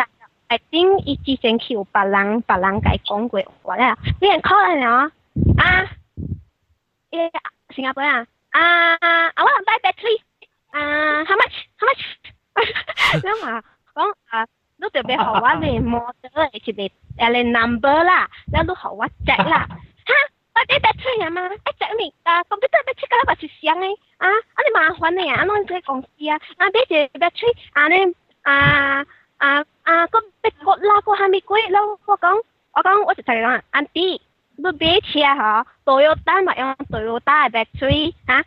[0.48, 5.10] I think 伊之前叫別人別人甲伊講過話咧，你人 call 來啊
[5.56, 5.88] 啊，
[7.10, 7.30] 誒。
[7.74, 8.96] 新加坡啊，啊
[9.28, 10.20] ，I want to buy battery，
[10.72, 13.22] 啊，how much？how much？
[13.22, 13.62] 咁啊，
[13.94, 14.46] 講啊，
[14.80, 20.14] 都特別好我嚟 model 嚟，是嚟誒嚟 number 啦，然後都好我 check 啦，哈，
[20.54, 27.56] 我啲 battery 啊嘛，一 check 你啊，computer battery 嗰粒係上嘅，啊，啊你麻煩你啊，安怎公司啊，啊俾隻 battery.
[27.74, 29.06] 啊你啊
[29.38, 32.00] 啊啊個別個啦個係咪貴咯？
[32.06, 32.42] 我講
[32.72, 34.20] 我講我就同你講，安迪。
[34.57, 38.43] 你买车嗬，Toyota 咪用 Toyota 嘅 battery 吓，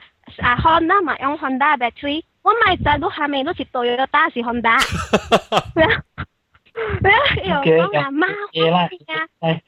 [0.47, 2.23] 啊 Honda 咪用 Honda 嘅 battery。
[2.43, 4.79] 我咪就都系咪都是 Toyota 是 Honda？
[7.03, 8.73] 你又讲啊麻烦
[9.41, 9.61] 啊！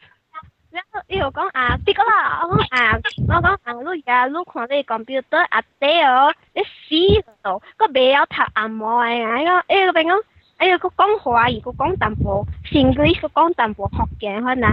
[0.71, 10.23] 然后又讲啊，啲个啦，我讲啊，我讲啊，你而家你看你 computer 啊底哦，你死到个未有读按摩嘅，哎个哎个边讲，
[10.59, 14.69] 哎个讲华语，个讲淡薄，English 个讲淡薄福建话呐。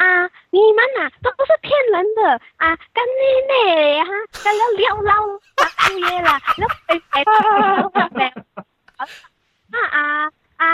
[0.00, 5.64] 啊，你们呐、啊、都是骗人的啊，干你妹呀、啊，干了撩老老
[5.98, 7.22] 爷了，那白白
[9.68, 10.64] 啊啊啊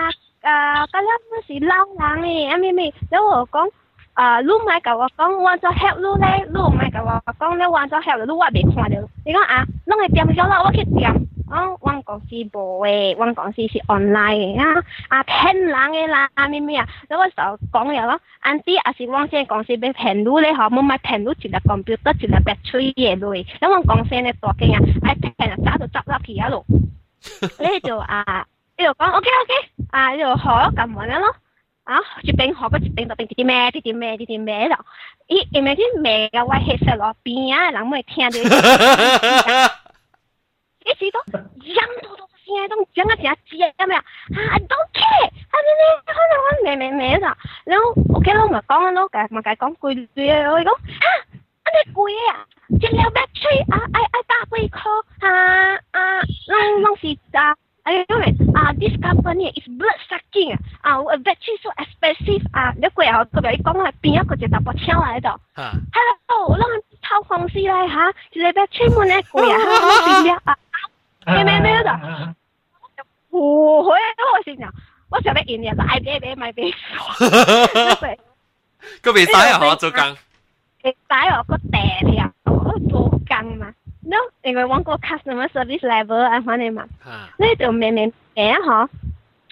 [0.42, 1.74] 啊，干了不是老
[2.14, 3.68] 人诶，阿妹妹，那我讲。
[4.14, 8.96] 啊，路麦甲我讲，我做黑路嘞，路麦甲我讲，你我做黑路，我未看到。
[9.26, 11.12] 你讲啊，弄个店叫啦，我去店。
[11.49, 17.33] 哦，阮公司无诶，阮公司是 online 嘅啊，啊骗人嘅啦，咩咩啊，咁我就
[17.71, 26.65] 讲嘢咯，安啲也是阮先公司要骗你咧，嗬，冇买骗你一个 computer 一个 battery 嘅类，咁阮公司咧大间啊，爱骗啊，早就执笠去啊咯，
[27.59, 28.45] 你就啊，
[28.77, 31.35] 你就讲 OK OK，啊，你就学咁样咯。
[31.83, 34.77] 啊，一边学个一边就边啲咩啲啲咩啲啲咩咯，
[35.27, 38.37] 伊因为啲咩嘅话其实落边啊，人咪听到。
[40.85, 41.37] 一直都讲
[42.01, 43.99] 到到现在都讲啊讲接有没有？
[44.01, 50.77] 啊，don't care，啊你你可能我咩咩咩啦，然后我见到咪讲咯，咪咪讲句句啊，我讲啊，
[51.63, 57.55] 啊你贵啊，一条 battery 啊，I I 打俾 call 啊啊，拢拢是啊。
[57.83, 65.29] 哎，因为啊，this company is blood sucking 啊，battery so expensive 啊，你贵啊，特别讲系边一个就搭部车嚟度。
[65.55, 70.55] Hello，拢偷公司嚟吓，一个 battery 冇咧贵啊，拢是咩啊？
[71.26, 71.90] 咩咩咩的，
[73.30, 74.72] 我回我心想，
[75.10, 76.52] 我想要印嘢就愛買買買
[78.00, 78.18] 買。
[79.02, 80.00] 個未使啊，我做工。
[80.84, 81.78] 未使哦，個地
[82.12, 83.72] 條，我做工嘛。
[84.02, 86.86] no，因為揾個 customer service level 啊，反正嘛，
[87.38, 88.88] 你就明明明啊嗬。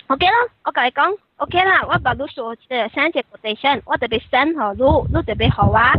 [0.06, 0.32] OK 啦，
[0.64, 5.92] 我同你講，OK 啦，我把你所誒 send 隻 quotation，我特別 send 好你，你特別好啊。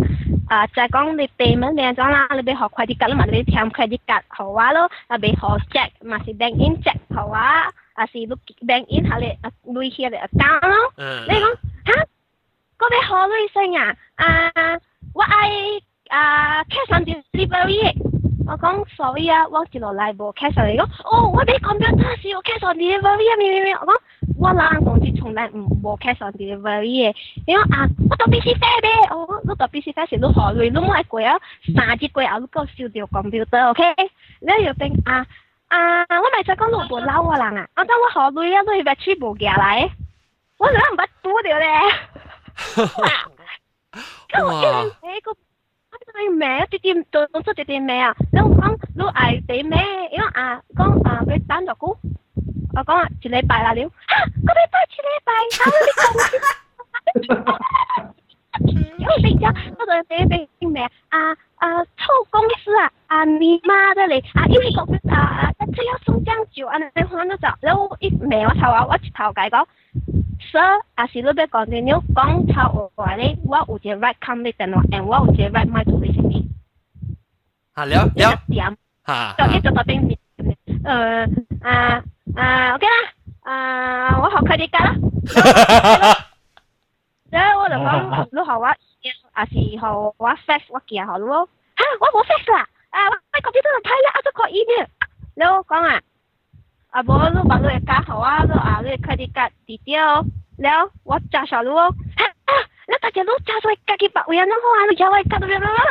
[0.49, 5.41] 啊，就系讲你 payment 点样啦，你俾学 credit card 嘛，你填 credit card 好啊咯，啊俾学
[5.73, 10.93] check 嘛是 bank in check 好啊，啊是你 bank in 下你啊累起嚟 account 咯。
[10.97, 11.57] 你讲
[11.87, 12.07] 吓，
[12.79, 14.79] 嗰边好累声啊，啊
[15.15, 15.51] 我爱
[16.09, 18.04] 啊 cash on delivery。
[18.48, 23.94] 我讲 sorry 啊，我接落嚟無 cash 嚟講，哦，我俾 computer 是有 cash on delivery 啊，咩咩咩，我講
[24.38, 27.16] 我冷公司從來唔無 cash on delivery 嘅，
[27.48, 28.92] 你講啊，我特別是飛咩？
[29.10, 31.40] 哦，我特別是飛是你何類，你唔係貴啊，
[31.76, 33.84] 三隻貴啊，你夠燒掉 computer，OK？
[34.42, 35.26] 你又變啊
[35.70, 39.90] 啊，我咪再講你無嬲啊人啊，我講我何類啊，你係全部寄嚟，
[40.60, 41.68] 我兩唔賭掉咧，
[43.02, 43.10] 哇！
[44.30, 45.36] 咁我一個。
[46.14, 48.16] 你名一啲啲做做出啲啲咩啊？
[48.32, 49.78] 你講你愛地咩？
[50.12, 51.98] 因为啊，講啊，佢等咗股，
[52.76, 53.90] 我講啊，一禮拜啦了，嚇，
[54.46, 55.64] 個禮拜一禮拜，嚇，
[57.16, 57.60] 你講，
[58.98, 69.66] 因為比較嗰個俾俾咩啊啊，臭公司啊啊，你媽的嘞啊，因為講啊，這要送醬酒啊，你看得着，然后一咩我頭啊，我一頭解講。
[70.51, 70.61] 所
[70.95, 76.45] 啊是你要讲嘅，你讲臭话咧，我有一个 right 冚你电话，and 我有一个 right 买做你先嘅。
[77.75, 78.77] 啊了了，点？
[79.05, 80.17] 哈，就一直到边边。
[80.83, 82.03] 诶啊
[82.37, 86.17] 啊，OK 啦，啊我学佢哋㗎啦。
[87.31, 88.65] 然后我就讲，你学我，
[89.33, 90.15] 啊是学我
[90.47, 91.49] fax 我寄学你咯。
[91.77, 94.87] 吓，我冇 fax 啦，啊我喺嗰边度睇啦，我都个 email。
[95.37, 96.01] 你讲啊？
[96.96, 100.24] 啊无你把你加好啊，你啊你快啲加低调，
[100.60, 101.76] 了我加小路，
[102.88, 105.84] 那大家都加出来加几百位啊，那好啊，你加我加到咩咩咩咩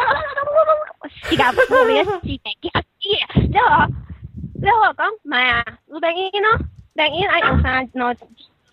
[1.02, 3.92] 咩，是噶不咩是咩嘅啊啲，然后
[4.62, 6.59] 然后我讲唔系啊，你病院咯，
[6.94, 8.16] 病院啊用三攞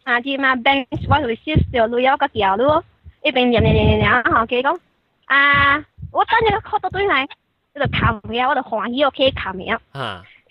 [0.05, 2.82] 三支嘛病，我會 shift 掉路有個條路，
[3.23, 4.79] 一邊人人人人後幾講
[5.25, 7.27] 啊，我等你 call 到對嚟，
[7.75, 9.79] 你就擒嘅，我就歡喜我企擒嘅，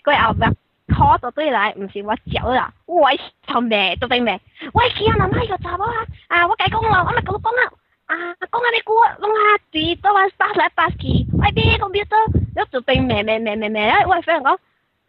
[0.03, 0.53] 佢後邊。
[0.90, 3.08] call 到对嚟，唔是我走啦，我
[3.46, 4.40] 头咩都俾咩，
[4.72, 7.72] 喂，佢啊，妈妈个查某啊，啊，我解讲咯，我咪讲讲啦，
[8.06, 8.14] 啊，
[8.50, 12.16] 讲下你估，弄下字都话巴来巴去，喂，边个边都，
[12.60, 14.56] 一做俾咩咩咩咩咩，哎，喂，friend 讲，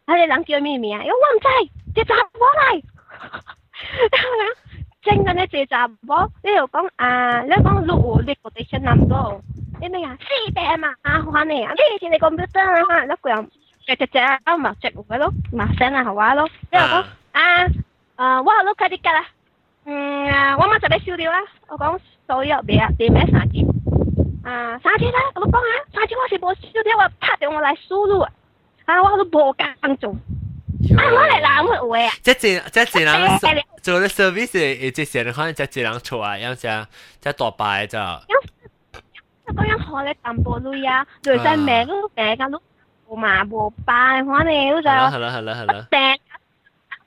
[0.05, 1.03] 啊，你谂叫咩名啊？
[1.05, 1.47] 我唔知，
[1.93, 2.83] 只查某嚟，
[5.03, 9.39] 正嘅呢只查某，你又讲啊，你讲路你个对象谂到，
[9.79, 10.17] 你咩啊？
[10.19, 11.71] 四百嘛，啊，还你啊，
[12.01, 13.45] 你你个 computer 啊，你个。
[13.91, 16.49] 只只只啊嘛，只嘅咯，嘛声啊，好话咯。
[16.71, 17.67] 之后讲啊，
[18.17, 19.25] 诶，我都快啲㗎啦。
[19.85, 21.39] 嗯啊，我妈就俾烧掉啦。
[21.67, 23.59] 我讲所有别啊，点咩三支？
[24.43, 28.31] 啊，三支啦，我都讲下，三支我是冇烧掉，我拍电话嚟输入啊，
[28.85, 30.11] 啊，我都冇间做。
[30.11, 32.13] 啊，我嚟揽佢位啊！
[32.21, 36.87] 即系即系人做啲 service 诶，即系人可能即系人做啊，有时
[37.21, 37.97] 即系大摆就。
[37.97, 42.49] 咁样学你淡薄女啊，女仔名都名噶
[43.11, 43.15] 都。
[43.15, 45.87] 嘛无办，反正好就系啦系啦系啦。
[45.89, 46.17] 订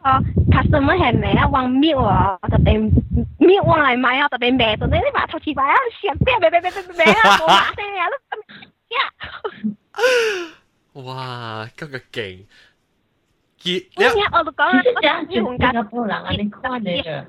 [0.02, 0.18] 哦，
[0.50, 1.46] customer 系咩啊？
[1.48, 2.90] 往秒啊，特别
[3.38, 8.08] 秒往嚟买啊，特别咩到你你话头次买啊，成边咩咩咩咩咩啊，冇马声啊，
[10.94, 12.46] 都哇，咁个劲！
[13.62, 17.24] 结，你我都讲啦，我讲新加坡人啊，你看你嘅。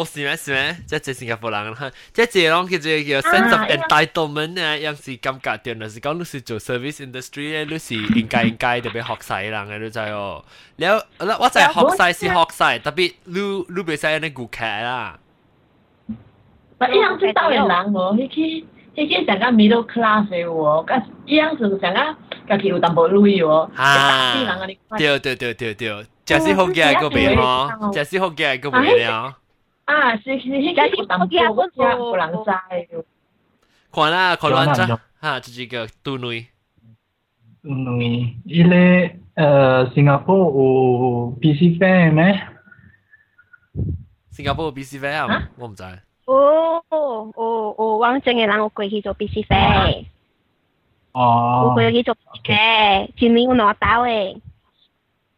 [0.00, 0.76] 哦，是咩是咩？
[0.86, 1.74] 即係新加坡人，
[2.12, 10.42] 即係講佢就叫 sense of entitlement 啊，有時感覺到，就是講你是做 service industry 咧，你是應該應該特別學曬人嘅，你知哦。
[10.76, 15.18] 了，我就係學曬是學曬，特別你你別曬你顧客啦。
[16.78, 18.64] 咪一樣最到人人無，迄去
[18.96, 22.16] 迄去成個 middle class 嘅喎，咁一樣是成個
[22.48, 24.34] 家己有淡薄錢喎，啊，
[24.96, 29.36] 對對對對對，就是好嘅個別咯，就是好嘅個別了。
[29.89, 33.05] 啊，是是迄个有淡薄，我真无人知。
[33.91, 36.45] 看啦，看乱咗，哈，就是个杜女。
[37.61, 42.47] 杜女，伊咧，呃，新加坡有 BC Fair 咩？
[44.31, 45.49] 新加坡有 BC Fair 啊？
[45.57, 45.83] 我唔知。
[46.25, 47.31] 哦哦
[47.77, 50.05] 哦，我正嘅人我过去做 BC Fair。
[51.13, 51.67] 哦。
[51.69, 54.41] 我过去做嘅，前年我攞到诶。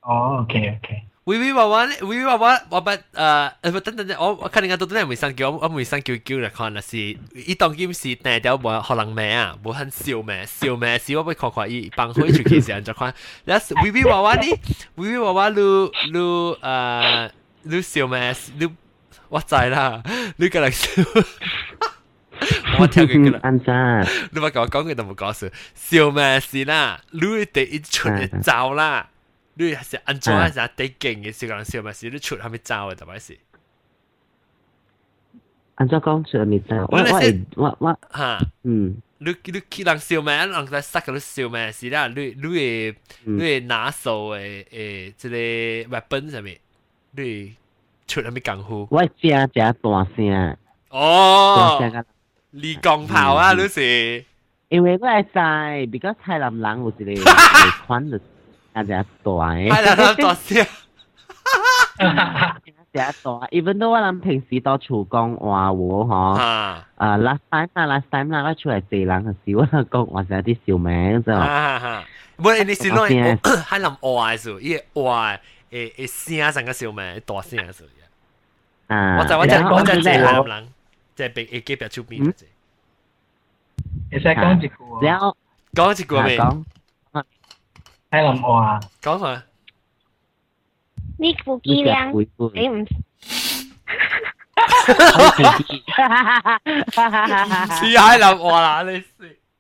[0.02, 1.04] 哦，OK OK。
[1.26, 6.98] 微微娃娃咧，微微娃娃，我不诶诶，等等阵，我我看人家到底系未生叫，我未生叫叫嚟看啦，是
[7.34, 14.42] 伊当今是定掉无可能咩啊，无很笑咩，笑咩是我要看看伊帮开出去时阵就看，然后微微娃娃呢，
[14.96, 17.30] 微微娃娃你你诶
[17.64, 18.34] 你笑咩？
[18.58, 18.70] 你
[19.28, 20.02] 我知啦，
[20.38, 21.04] 你个嚟笑。
[22.80, 24.02] 我听佢噶啦，安咋？
[24.32, 27.02] 你咪讲讲佢都冇讲笑，笑咩事啦？
[27.12, 29.10] 你哋一出嚟走啦。
[29.56, 30.48] 你系安怎啊？
[30.50, 33.38] 系得劲嘅时间笑咪是你出系咪走嘅，特别是。
[35.76, 36.76] 安怎讲出系咪走？
[36.90, 40.36] 我我我我吓，嗯，你你佢人笑咩？
[40.36, 42.08] 人在塞嗰啲笑咩是啦？
[42.08, 42.96] 你你嘅
[43.26, 46.58] 你嘅拿手嘅诶，即系 weapon 上面，
[47.12, 47.56] 你
[48.08, 48.88] 出系咪功夫？
[48.92, 49.74] 我只只大
[50.16, 50.58] 声。
[50.90, 52.06] 哦，
[52.52, 54.24] 你钢炮啊，你是？
[54.70, 57.24] 因为我系在，because 海南人有一个
[57.86, 58.16] 款嘅。
[58.16, 58.20] 阿
[58.74, 60.66] 只大诶，系啦，大声，
[62.94, 66.86] 只大，even though 我谂平时到厨讲话喎，嗬，啊，
[67.18, 71.32] last time 啦，last time 啦，我出嚟四人嘅时，我讲话就有啲笑名就，
[72.38, 73.08] 唔系你是攞
[73.40, 75.40] 喺谂话嘅时候，依话诶
[75.96, 76.08] 诶
[76.42, 80.68] 声成个笑名，大声嘅时候，啊，我就我就我就系海南人，
[81.16, 82.44] 即系被诶机表出边嘅啫，
[84.12, 85.36] 你使讲一句，然后
[85.74, 86.38] 讲一句未？
[88.12, 88.80] 海南话。
[89.02, 89.44] 讲下。
[91.20, 92.94] 你副机量，你唔似
[97.98, 99.06] 海南话啦，你是。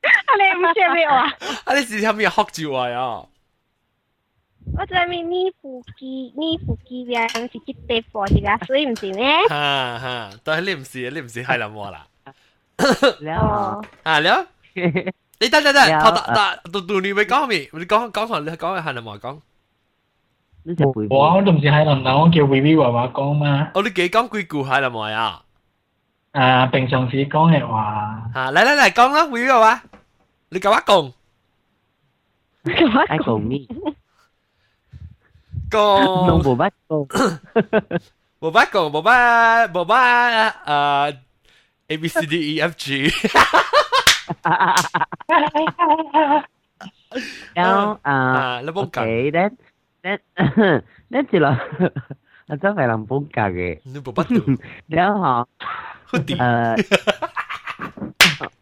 [0.01, 1.21] 啊，你唔识咩话？
[1.65, 3.23] 啊，你是系咪学住话呀？
[4.77, 9.25] 我知咪呢副机呢副机量是接地货嚟噶，所以唔是咩？
[9.49, 12.05] 哈哈，但系你唔是，你唔是海南话啦。
[13.21, 14.45] 了啊了，
[15.41, 19.39] 你等等等，头头读读你咪讲咪，你讲讲下你讲海南话讲。
[21.09, 23.71] 我我都唔是海南人，我叫 Vivi 话话讲嘛。
[23.73, 25.41] 哦，你几讲几句海南话呀？
[26.31, 27.81] 啊，平常时讲嘅话。
[28.33, 29.81] 啊，嚟嚟嚟讲啦，Vivi 话，
[30.49, 31.13] 你讲一讲。
[33.07, 33.59] 爱讲咩？
[35.71, 36.27] 讲。
[36.27, 37.07] 弄冇乜讲。
[38.39, 41.17] 冇乜讲，冇乜冇乜诶。
[41.89, 43.09] A B C D E F G
[47.53, 49.51] 然后啊，OK，then
[50.03, 50.19] then
[51.09, 51.59] then 就啦，
[52.47, 53.79] 我真系谂本格嘅。
[53.83, 54.61] 你冇乜读。
[54.87, 55.47] 然 后
[56.11, 56.85] 诶，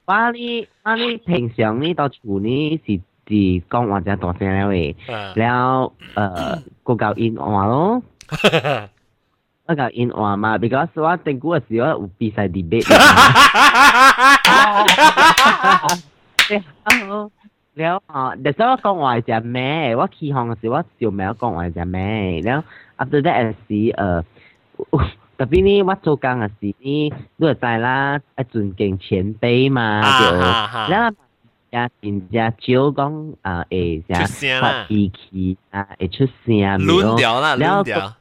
[0.05, 2.93] 我呢我呢平常呢到厝呢是
[3.27, 3.33] 是
[3.69, 8.01] 讲或者大声咧嘅，然后诶个教音话咯。
[9.70, 12.88] 一嚿因話嘛，because 我定估嘅時候會變曬 debate。
[16.50, 17.30] 你好，
[17.74, 19.94] 你好，但是我講話係只咩？
[19.96, 21.26] 我起航嘅時候我笑咩？
[21.26, 22.40] 我講話係只咩？
[22.40, 22.64] 然後
[22.98, 24.24] after that 是誒，
[25.38, 30.36] 特別呢，我做工嘅時呢，都係在啦，一尊敬前輩嘛，就，
[30.92, 31.16] 然後
[31.70, 38.12] 人人家招工啊，誒，發脾氣啊，誒出聲，亂掉啦，亂掉。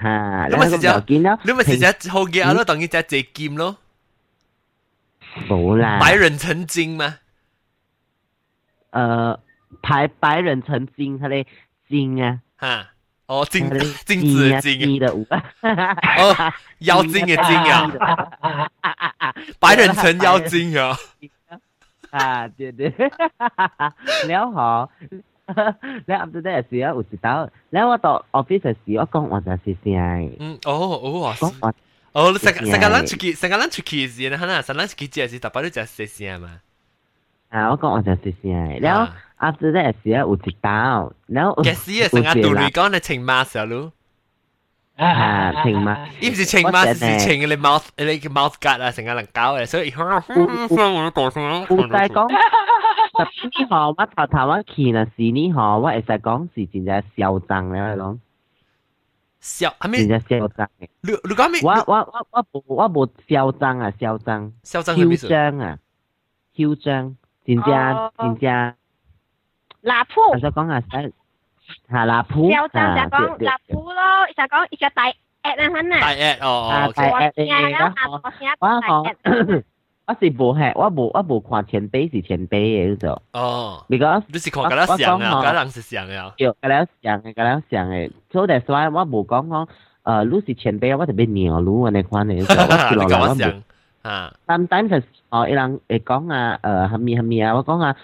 [0.00, 3.76] 吓，你喺嗰度見到，你咪成隻好嘢咯，等於隻借劍咯。
[5.48, 5.98] 冇啦。
[6.00, 7.18] 百人成精嘛？
[8.92, 9.38] 誒，
[9.82, 11.46] 百百人成精，佢哋
[11.88, 12.40] 精啊。
[12.60, 12.88] 吓，
[13.26, 13.68] 哦，精
[14.04, 15.96] 精子精啊。
[16.18, 19.34] 哦，妖精嘅精啊。
[19.58, 20.96] 百人成妖精啊。
[22.10, 22.92] 啊，對對，
[24.28, 24.88] 你好。
[25.46, 30.36] 你啱到啲事啊，有時到你我到 office 嘅時，我講我就係先。
[30.40, 30.72] 嗯，哦，
[31.02, 31.74] 哦，講我。
[32.12, 36.60] 哦，你成成個 lunch 期，成個 lunch 期時，你可能成 lunch 期只係特別都只係先嘛。
[37.50, 41.62] 啊，我講我就係先，然後 after that 嘅時啊，有時到，然後。
[41.62, 43.92] 嘅時啊，成個道理講你情馬時咯。
[44.96, 49.90] 啊，情馬，依唔是情馬，是情嘅你 mouth，你嘅 mouth guard 啊，成個能搞嘅，所以。
[49.90, 51.28] 唔唔唔，我講。
[51.74, 52.28] 唔使講。
[53.16, 58.18] 特別呢項我頭頭我見啊是呢項，我會使講是真正囂張咧，我講。
[59.40, 59.98] 囂，係咪？
[60.06, 60.88] 真正囂張嘅。
[61.02, 61.60] 你你講咩？
[61.62, 64.52] 我我我我冇我冇囂張啊，囂張。
[64.64, 65.26] 囂張係咩意思？
[65.26, 65.78] 囂張啊，
[66.56, 68.74] 囂張，真正真正。
[69.82, 70.32] 拉鋪。
[70.32, 71.12] 我想講下使。
[71.88, 72.50] 係拿鋪。
[72.50, 75.04] 囂張就講拉鋪咯，就講一個大
[75.42, 76.00] at 啊，肯啊。
[76.00, 76.68] 大 at 哦。
[76.70, 77.92] 啊，大 at 嚟嘅。
[78.60, 79.64] 我講。
[80.07, 83.21] 我是无系，我无我无看前辈是前辈嘅嗰种。
[83.33, 83.85] 哦。
[83.87, 86.33] because 你是看嗰啲像啊，嗰人是像嘅。
[86.35, 88.11] 对，嗰啲像嘅，嗰啲像嘅。
[88.31, 89.67] 所以 that's why 我无讲讲，
[90.03, 91.29] 诶，你是前辈，我特别鸟
[91.61, 93.61] 你安尼款嘅，我是落来我无。
[94.01, 94.33] 啊。
[94.47, 97.53] sometimes 就哦，一人会讲啊，诶，系咪系咪啊？
[97.55, 97.95] 我讲啊，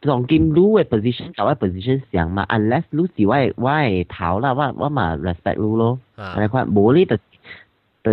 [0.00, 5.98] 当今你嘅 position 同我 position 像嘛，unless 你是我我系头啦，我我嘛 respect 你咯。
[6.16, 7.18] 安尼款，无你就。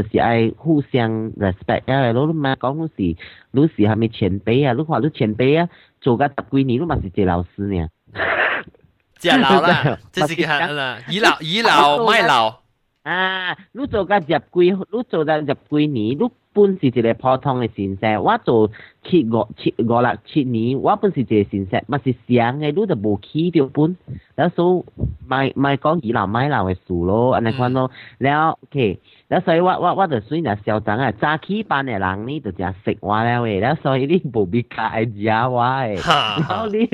[0.02, 2.12] 就是爱互相 respect 啊！
[2.12, 3.18] 你嘛講你是
[3.52, 4.72] 你是係咪前辈啊？
[4.76, 5.68] 你話你前辈啊，
[6.00, 7.88] 做个十幾年，你嘛是一個老师呢？
[9.18, 12.65] 即係老啦， 即是係 啦，倚老倚老卖老。
[13.06, 14.42] 啊，你做个十几，
[14.90, 18.68] 你做个十几年，你本是一个普通嘅神社，我做
[19.04, 23.96] 七五七五六七年，我本是一个神社，嘛是想嘅，你就无起着本，
[24.34, 24.84] 然后所
[25.24, 28.98] 卖卖讲倚老卖老嘅事咯，安尼款咯，然后 OK，
[29.28, 36.90] 然后所以我我我就算然嚣张啊，早起班嘅人呢就正食我了喂，然后所以你无必加爱惹我诶，然后你。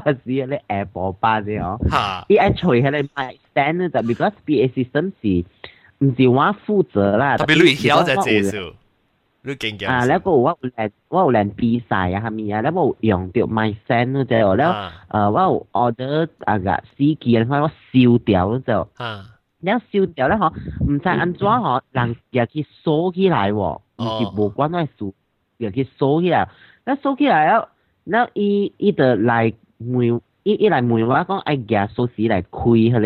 [0.00, 1.78] 嗰時嗰啲 Apple 巴啫嗬，
[2.26, 5.44] 啲 actually 係你 my stand 就 because B A system 是
[6.04, 8.72] 唔是我負責啦，特別你曉得介紹，
[9.42, 10.04] 你勁勁啊！
[10.04, 12.60] 咧個我有練我有練比賽啊，係咪啊？
[12.62, 14.64] 咧我用到 my stand 嗰隻哦，咧
[15.10, 18.88] 誒我有 order 啊個司機啊，我燒掉嗰隻，
[19.60, 20.52] 你燒掉咧嗬，
[20.88, 25.12] 唔使安裝嗬，人又去鎖起來喎，唔是無關嘅事，
[25.56, 26.48] 又去鎖起來，
[26.84, 27.66] 那鎖起來啊，
[28.04, 29.52] 那伊伊就來。
[29.78, 33.00] 门一一来问，我讲爱夹锁匙来开迄个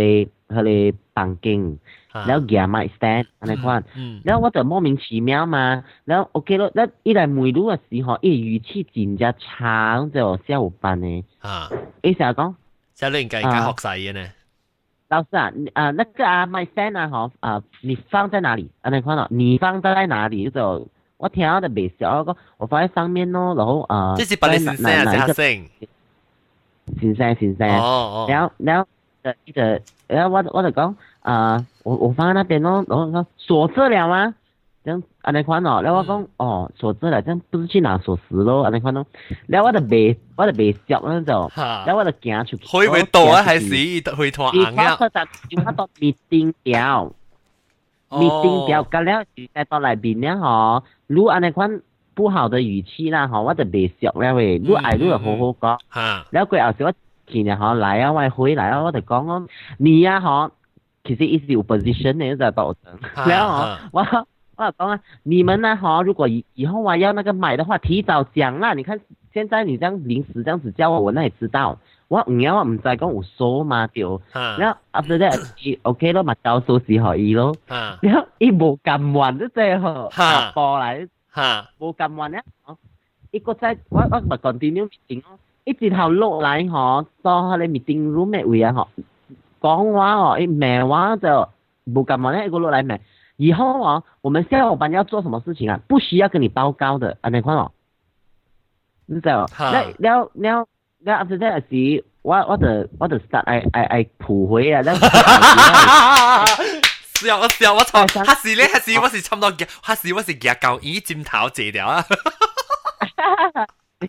[0.55, 1.79] 迄个房间，
[2.13, 3.83] 然后夹 my stand 安尼款，
[4.23, 11.25] 然后我就莫名其妙嘛，然后 OK 咯，那一来问路的时候，伊语气真只差，就下午班呢。
[11.41, 11.71] 啊，
[12.03, 12.55] 伊啥讲？
[12.95, 14.25] 即你应该该学晒嘅呢。
[15.09, 18.71] 老师啊，啊、那个啊，my stand 啊，吼，啊，你放在哪里？
[18.83, 20.49] 安尼款咯，你放在哪里？
[20.51, 25.67] 就我听到的白笑，我讲我放在上面咯，然后啊，即、这是把你 stand，声。
[27.01, 27.69] 先生先生。
[27.69, 28.27] 哦哦。
[28.29, 28.87] 然后然后
[29.23, 29.61] 呃，一個，
[30.09, 34.35] 然后我我就讲啊，我我放在那边咯，然後說鎖着了嗎？
[34.85, 38.65] 這樣啊，你看哦，然后我講哦，鎖着了，这样不是去拿锁匙咯？
[38.65, 39.07] 安尼款咯，
[39.47, 42.67] 然后我就未我就未接嗰就，然后我就行出去。
[42.67, 43.71] 可以會到啊，还是
[44.17, 44.97] 會拖硬嘅？
[44.99, 47.13] 我就我到 meeting 掉
[48.11, 49.25] ，meeting 掉，咁了
[49.55, 51.81] 在到來邊咧嗬，如安尼款
[52.15, 55.79] 不好的语气啦，吼，我就未接咧喂，如愛如就好好講，
[56.31, 56.93] 然后佢後時我
[57.27, 59.47] 見日嗬來啊，我回来啊，我就講講
[59.79, 60.51] 你啊吼，
[61.05, 64.27] 其实 is your position 呢就到陣，然後我。
[64.55, 65.75] 我講啊，你们呢？
[65.77, 68.75] 吼，如果以以後啊要那个买的话，提早讲啦。
[68.75, 69.01] 你看
[69.33, 71.79] 现在你這樣臨時這樣子叫我，我哪裡知道？
[72.09, 74.21] 我唔要我唔再講我數嘛掉。
[74.59, 77.57] 然后 after that OK 咯，咪教數字可以咯。
[78.03, 82.43] 然后伊冇咁運都真係下播嚟，冇咁運咧。
[83.31, 88.87] 一個在我我咪 continue meeting 咯，一直頭落来嗬，到你 meeting room 嘅位啊嗬，
[89.61, 91.29] 講話哦，一咩話就
[91.87, 93.01] 冇咁運咧，一個落来咩？
[93.39, 95.81] 以后啊，我們下午班要做什么事情啊？
[95.89, 97.73] 不需要跟你报告的，啊，你看哦，
[99.07, 99.49] 你知道？
[99.59, 100.67] 那了了
[101.01, 102.67] 了，after that 時，我我就
[102.99, 104.93] 我就 start 愛愛愛鋪回啊，那。
[107.27, 112.05] 笑我笑我錯，嚇死你嚇死我是差唔多嘅，嚇死我是夾舊椅尖頭謝掉啊！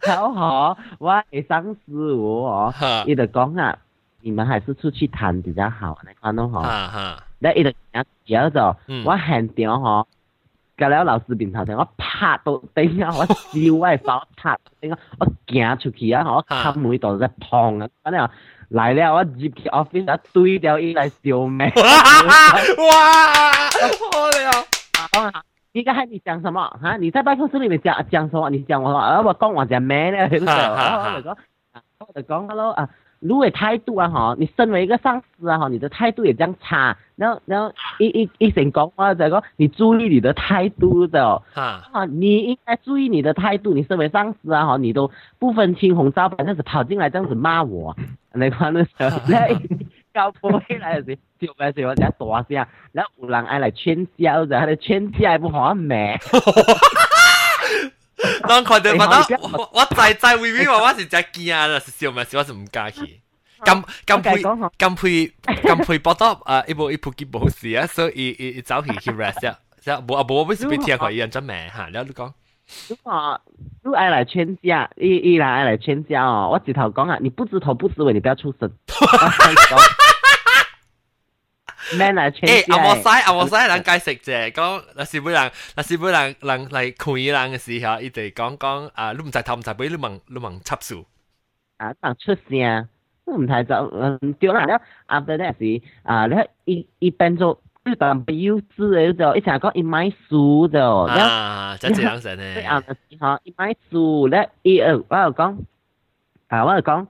[0.01, 2.73] 然後嗬，我係上司我哦，
[3.05, 3.77] 伊就講啊，
[4.21, 7.17] 你們還是出去談比較好，你看到嗬。
[7.39, 10.05] 咧伊就行咗就，我現場嗬，
[10.75, 18.29] 隔了老師面頭前，我拍到頂啊，我笑我手拍頂啊，我行出去啊，我冚每度在碰啊，反正
[18.73, 21.71] 来了，我入去 office 啊，对掉伊来烧麦。
[21.75, 21.83] 哇
[22.89, 23.51] 哇，
[25.13, 25.31] 好了。
[25.73, 26.67] 你刚才你讲什么？
[26.81, 28.49] 哈，你在办公室里面讲讲什么？
[28.49, 30.23] 你讲我，我讲我讲咩呢？
[30.23, 31.37] 我就讲，
[31.99, 32.89] 我就讲，hello 啊。
[33.23, 45.09] 如果态度啊哈，你身为一个上司啊哈，你的态度也这样差，然后然后一一一成讲话，这个你注意你的态度的哦，啊，你应该注意你的态度，你身为上司啊哈，你都
[45.39, 47.95] 不分青红皂白这样子跑进来这样子骂我，
[48.33, 49.47] 那个那时候那
[50.13, 56.19] 高破起来时，就开始我在大声，然后有人爱来劝架，然后他的劝架还不好美。
[58.47, 58.97] 當佢哋覺
[59.33, 63.19] 得我我在在微微話我是只驚啊，是笑咪笑，我是唔加氣。
[63.65, 64.41] 咁咁配
[64.77, 66.61] 咁配咁配報道啊！
[66.67, 69.57] 一部一部機冇事啊，所以一一走起去 rest 啊。
[69.79, 72.33] 即係冇啊冇，我是被聽佢一人真名嚇，然後你讲。
[72.89, 73.41] 如果
[73.83, 78.69] 如果愛來勸架，一一來愛來勸架哦，我直头讲啊，你不知头不知尾，你不要出聲。
[81.97, 91.05] man 啊，誒，阿莫西阿莫西人解釋啫，講嗱是本人嗱是本人人嚟看人嘅時候，伊哋講講啊，你唔知頭唔知尾，你問你問插數
[91.77, 92.87] 啊，當出聲，
[93.25, 105.57] 你唔知就嗯對啦，了阿伯咧是啊，咧伊伊變做日本不幼稚嘅就，伊成日講伊買書就，啊，真係人神咧，啊，就是吼，伊買書咧，伊誒，我又講
[106.47, 107.07] 啊，我又講。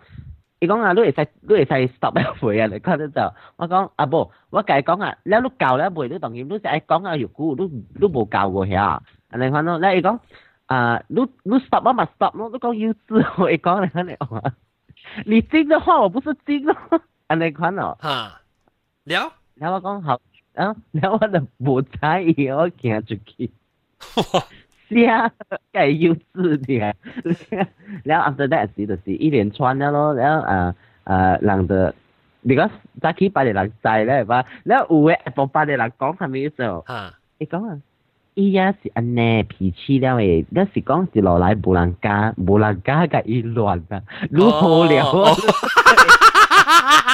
[0.64, 2.68] 伊讲啊，你会使，你会使 stop 回啊？
[2.68, 3.36] 你看得到？
[3.58, 7.66] 我讲啊，不，我跟你讲啊，了你教了袂，你同意你是爱讲啊，又古，你
[8.00, 9.00] 你无教过遐，
[9.30, 10.18] 安尼反正，那伊讲
[10.68, 14.16] 啊，你你 stop 啊嘛 stop 咯，你讲幼稚，我伊讲你看你，
[15.28, 16.78] 你精的话我不是精咯，
[17.28, 17.98] 安尼看哦。
[18.00, 18.40] 哈，
[19.04, 20.14] 聊，然后我讲好，
[20.56, 23.52] 啊，然后我就无在意，我行出去。
[24.90, 25.32] 是啊，
[25.72, 26.94] 係幼稚啲，
[28.04, 30.74] 然後 after that 時就是一连串的咯，然後誒
[31.06, 31.94] 誒人就，
[32.42, 32.70] 如果
[33.02, 36.86] 早起八點人在咧，吧，然後有嘅下八點人講係咪做？
[37.40, 37.80] 你講啊，
[38.36, 45.04] 伊也是安尼脾氣了誒，那是講是落來無人家，無人家嘅伊亂啊，如何了？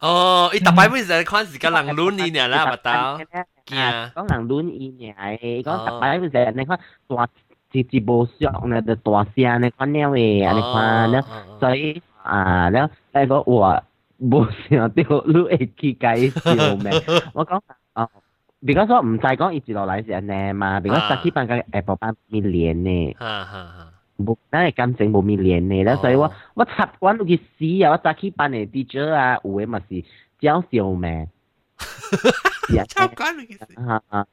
[0.00, 3.24] 哦，伊逐摆每日看是甲人攏伊尔啦，巴肚。
[3.64, 6.78] 惊，讲人攏伊尔，伊讲逐摆每日你看
[7.08, 7.28] 大
[7.72, 11.20] 一一无相呢，就大声呢，看鸟诶，安尼看呢，
[11.58, 13.82] 所以啊，了那个我
[14.18, 16.92] 无想到你会去介绍咩？
[17.34, 17.60] 我讲
[17.94, 18.08] 哦。
[18.62, 23.16] because 我唔知讲伊一路来是安尼嘛，because 十七班甲下晡班咪连呢。
[23.18, 23.92] 哈哈哈。
[24.17, 27.91] 冇，咱系感情冇咪练呢，咧所以我我习惯到去死啊！
[27.91, 30.03] 我早起班嘅 teacher 啊，有嘅嘛是
[30.41, 31.27] 搞笑咩？
[32.67, 33.89] 习惯到去死。
[33.89, 34.25] 啊啊！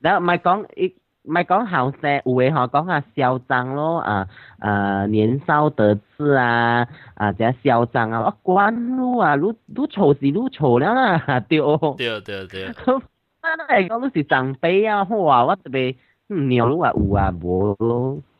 [0.00, 0.94] 然后咪讲一
[1.24, 4.26] 咪讲后生，有诶嗬讲下嚣张咯，啊
[4.58, 11.94] 啊年少得志啊，啊这嚣张啊，我管你啊，你你错是你错了啦，对哦。
[11.96, 12.74] 对对对，啊，
[13.68, 15.94] 嚟讲你是长辈啊，好啊，我特别
[16.28, 18.18] 鸟你话有啊，无咯。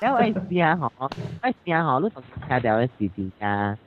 [0.00, 3.78] 为因为试下嗬，我试下嗬，你同听到嘅事真正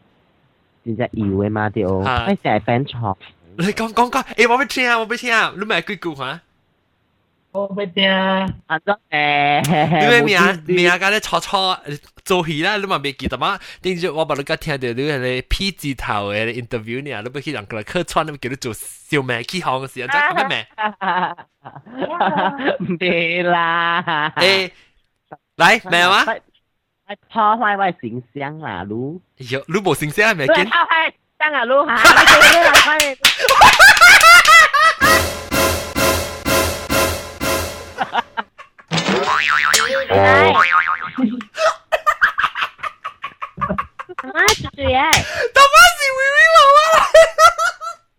[0.86, 3.16] 真正摇嘅嘛对，我成日 fan 错。
[3.58, 6.42] 你讲讲讲，诶我俾听啊，我俾听啊，你咪句句吓。
[7.52, 8.48] 我俾听啊，
[8.84, 9.62] 多谢。
[9.66, 11.78] 你咪名名家咧错错
[12.26, 13.58] 做戏啦，你咪未记得嘛？
[13.82, 20.68] 定住我把你家听到你系 P 字头嘅 interview 呢，你咪去人个客串，你咪叫你做小明起行嘅时候，真系咩
[22.90, 22.98] 咩？
[22.98, 24.34] 别啦。
[24.36, 24.72] 诶，
[25.58, 26.26] 嚟咩话？
[27.32, 29.22] 破坏我形象啦，你。
[29.50, 30.48] 有你冇形象系咪？
[30.48, 30.66] 见。
[30.70, 31.96] 破坏真啊，你吓！
[44.26, 44.98] 妈住住嘢，
[45.54, 46.78] 他妈是微微娃娃，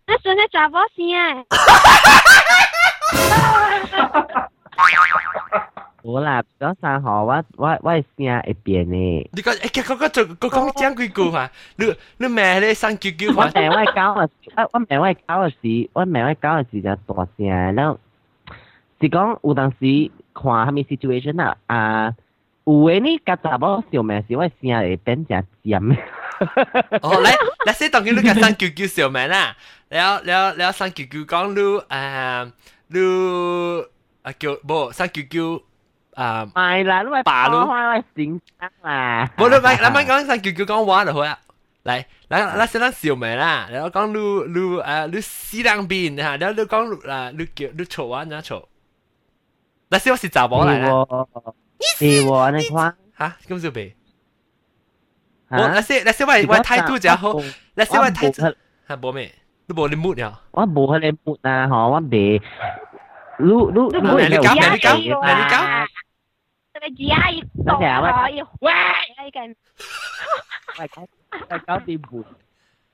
[0.07, 0.97] 那真系查波先
[6.74, 9.30] 早上吼，我我我聲會變呢。
[9.32, 11.50] 你講，哎，講講做，講講講幾句嘛？
[11.76, 12.74] 你你咩咧？
[12.74, 13.50] 生叫叫嘛？
[13.54, 17.98] 我咪我搞啊，我我咪我搞啊時，我咪我搞啊時就大聲，然後
[19.00, 22.14] 是講有當時看蝦米 situation 啊啊，
[22.64, 25.80] 有誒呢，甲查某相罵時，我聲會變成尖。
[27.02, 27.32] 哦，來，
[27.66, 29.56] 那些當佢你甲生叫叫相罵啦，
[29.88, 32.52] 然後然後然後生叫叫講你誒
[32.88, 33.84] 你
[34.22, 35.62] 啊叫無生叫叫。
[36.13, 39.29] 啊，唔系啦，你咪霸你，我形象啦。
[39.37, 41.37] 冇你咪你咪讲生叫叫讲话就好啊。
[41.83, 48.63] 嚟，嗱嗱先咱笑命啦，然后讲你你诶你西两边吓，然后你讲啊你叫你嘈啊哪嘈，
[49.89, 51.05] 嗱先我是查某嚟啦。
[51.97, 53.95] 是喎，你看吓咁就俾。
[55.49, 57.35] 我那些那些我我态度就好，
[57.75, 58.41] 那些我态度
[58.85, 59.31] 系冇咩，
[59.67, 60.37] 你冇你 mood 呀？
[60.51, 62.01] 我冇佢哋 mood 啊，嗬，我
[63.41, 63.45] 未。
[63.45, 65.87] 你你你你搞你搞你搞。
[66.79, 68.71] 你只系多可以喂
[69.31, 69.55] 紧。
[70.79, 71.07] 喂，搞
[71.49, 72.23] 喂搞掂盘。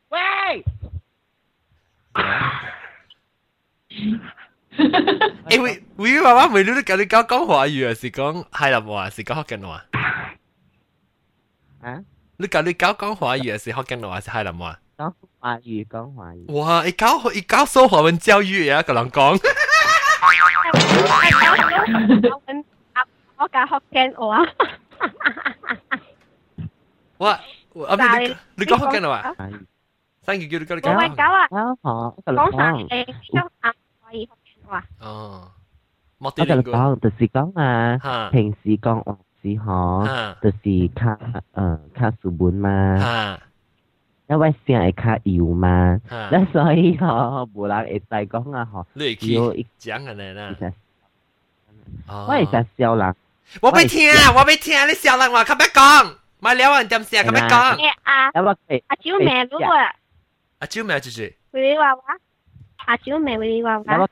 [0.09, 0.63] 喂。
[4.77, 9.85] 诶喂喂，爸爸每日都教你讲讲华语啊，是讲海南话，是讲福建话。
[11.81, 12.03] 啊？
[12.37, 14.79] 你教你教讲华语啊，是福建话，是海南话？
[14.97, 16.53] 讲华语，讲华语。
[16.53, 16.85] 哇！
[16.87, 19.11] 一教一教说华文教育啊，个人
[20.67, 22.63] 讲。
[23.37, 24.45] 我教福建话。
[27.17, 27.39] 哇！
[27.87, 29.33] 阿边你你讲福建话？
[30.21, 30.91] 三句叫你教你讲。
[30.93, 31.47] 我咪教啊。
[31.81, 32.71] 好，讲晒
[33.03, 33.73] 诶，香港
[34.05, 34.29] 可以。
[35.01, 35.51] 哦，
[36.19, 41.17] 我就讲，就是讲啊，平时讲话时嗬，就是较
[41.53, 42.69] 诶较书本嘛，
[44.28, 45.98] 因為成會較油嘛，
[46.30, 49.26] 那所以吼，无人會使講啊吼，你會去
[49.80, 50.54] 講安尼啦，
[52.06, 53.14] 我會食笑人，
[53.62, 56.14] 我要聽，我要听你笑人話，可别讲？
[56.40, 57.76] 咪了我点声可别讲？
[58.02, 58.30] 阿
[58.88, 59.66] 阿九妹如果
[60.58, 62.02] 阿舅妹就是，喂維娃娃，
[62.84, 64.06] 阿舅妹喂維娃娃，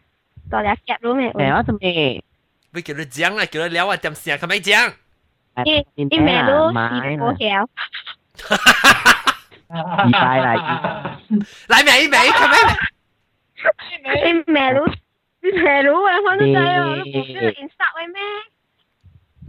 [0.50, 1.30] 到嚟夾到咩？
[1.32, 1.78] 誒，我什么？
[2.72, 4.92] 不叫你讲了，叫你聊我点声可别讲？
[5.64, 7.68] 你你咩都試過了。
[9.68, 11.18] 二拜啦，
[11.68, 12.30] 嚟未未？
[12.32, 12.56] 做咩？
[14.32, 14.84] 你咩佬？
[15.40, 16.08] 咩佬啊？
[16.24, 17.10] 我都知啊，我都唔知
[17.54, 18.20] insta 喂咩？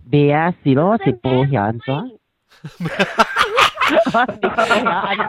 [0.09, 0.53] 咩啊？
[0.63, 1.93] 是咯，直播又安怎？
[1.95, 2.09] 我
[4.25, 5.25] 直播又安怎？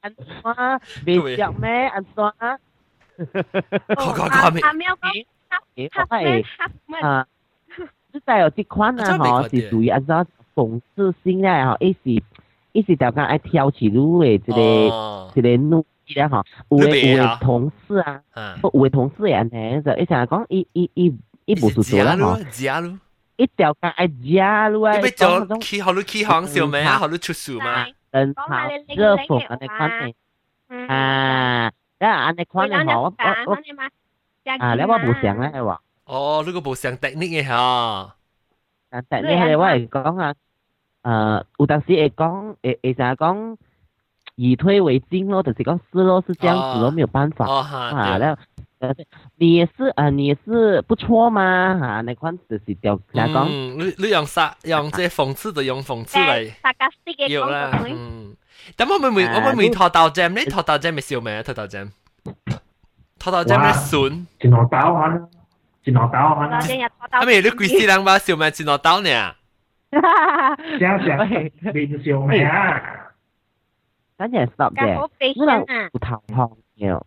[0.00, 0.24] 安怎？
[1.06, 1.86] 未着咩？
[1.88, 2.14] 安怎？
[3.24, 3.34] 講
[4.14, 4.62] 講講咩？
[4.62, 5.26] 阿喵講，
[5.92, 6.18] 他他
[6.86, 6.98] 咩？
[7.00, 7.26] 啊！
[8.12, 10.24] 即係有啲款啊，嗬，是屬於按照
[10.54, 12.22] 諷刺性咧，嗬，一時。
[12.72, 14.60] 一直大家爱挑起撸诶，一个
[15.34, 18.20] 一个怒气咧吼，有诶有诶同事啊，
[18.62, 21.12] 有诶同事也安尼，就一成讲伊伊伊
[21.46, 22.36] 伊无事做啦吼，
[23.36, 25.00] 一条街爱加撸啊，要
[25.46, 28.44] 做起好你起行小妹啊，好你出事嘛，人潮
[28.94, 33.14] 热火安尼款诶，啊，那安尼款诶吼，我
[33.46, 33.56] 我我，
[34.58, 38.14] 啊，你我无想咧系话，哦，你个无想 technique 嘅吓，
[38.90, 40.34] 但 technique 系我嚟讲啊。
[41.02, 43.56] 誒有当时会讲，会会成日讲
[44.36, 48.18] 以退为进咯，就是讲是咯，是这样子咯，没有办法啊。
[48.18, 48.42] 對然後
[48.80, 48.94] 呃
[49.36, 53.46] 你也是啊，你也是不错嘛嚇，那款就是掉人講。
[53.48, 56.50] 嗯，你你用殺用即係諷刺就用讽刺嚟。
[56.62, 58.36] sarcastic 嘅要啦，講法嗯。
[58.76, 60.40] 咁我咪咪我咪咪拖豆 jam 呢？
[60.50, 61.42] 拖豆 jam 咪笑咩啊？
[61.42, 61.90] 拖豆 jam，
[63.18, 64.24] 拖豆 jam 咧筍。
[64.38, 65.28] 前學豆可
[65.82, 67.18] 前學豆可我今日拖到。
[67.20, 68.50] 啊咪你鬼死人把笑咩？
[68.50, 69.34] 前落豆呢？
[69.91, 71.27] 正常
[71.73, 72.81] 面笑咩啊？
[74.17, 75.89] 等阵 stop 咁好嘅，悲可能伤啊！
[75.93, 77.01] 有头痛嘅。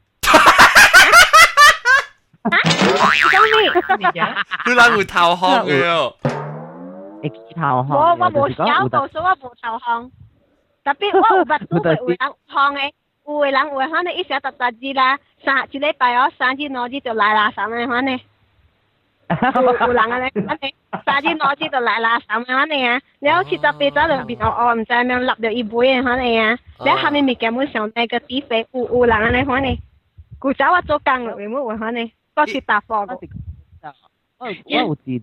[2.48, 4.34] 讲咩？
[4.66, 6.12] 你人会头壳嘅。
[7.20, 10.12] 会起头痛我我嘅，冇就是讲有小过，所以我冇头痛。
[10.84, 12.18] 特别我有捌都会有人
[12.48, 12.92] 痛嘅，
[13.26, 18.18] 有嘅人会可能一小突突字啦，三一礼拜哦，三至两日就来啦，三嘅可能。
[19.28, 20.74] 有有人嘅咧，
[21.04, 23.00] 三至两日就来啦，三嘅可能啊。
[23.20, 26.58] 然后其实被咗两边我我唔知咩立咗一杯嘅可能啊。
[26.84, 29.76] 然后下面咪根本上那个地肥，有有人嘅咧可能。
[30.38, 32.10] 古早我做工咯，有冇会可能？
[32.36, 33.18] 我去打货个。
[34.38, 35.18] 我有我有一一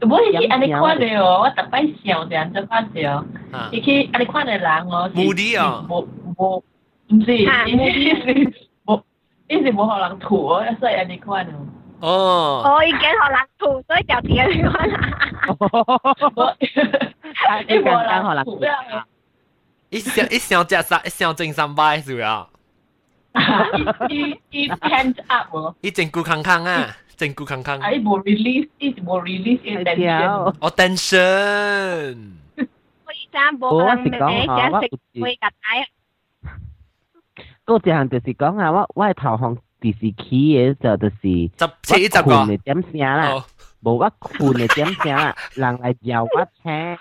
[0.00, 0.08] 个。
[0.08, 3.10] 我是安尼看的哦，我逐摆想着安怎看着，
[3.52, 6.62] 啊伊去安尼看的人哦，无啲啊无无，
[7.10, 8.52] 毋是，伊是
[8.86, 9.02] 无，
[9.48, 11.66] 伊是无互人吐哦，所以安尼看哦。
[12.00, 12.62] 哦。
[12.76, 14.50] 我已经学人吐，所以就点样
[15.48, 16.54] 无，
[17.68, 19.06] 伊无人吐啊。
[19.90, 22.48] 一想一想只三一想正三摆是啊？
[24.08, 27.78] 伊伊 hands up 喎，一整固康康啊，整固康康。
[27.78, 30.54] 啊伊无 release，伊无 release 伊 tension。
[30.60, 32.32] 哦，tension。
[32.56, 34.10] 我以前冇人咩，
[34.88, 35.88] 只食会夹带。
[37.66, 43.44] 嗰一项就是讲啊，我我系头项 电视机嘅就就是十七十个我困嘅点声啦，
[43.82, 46.98] 无我困嘅点声啦，人嚟摇我车。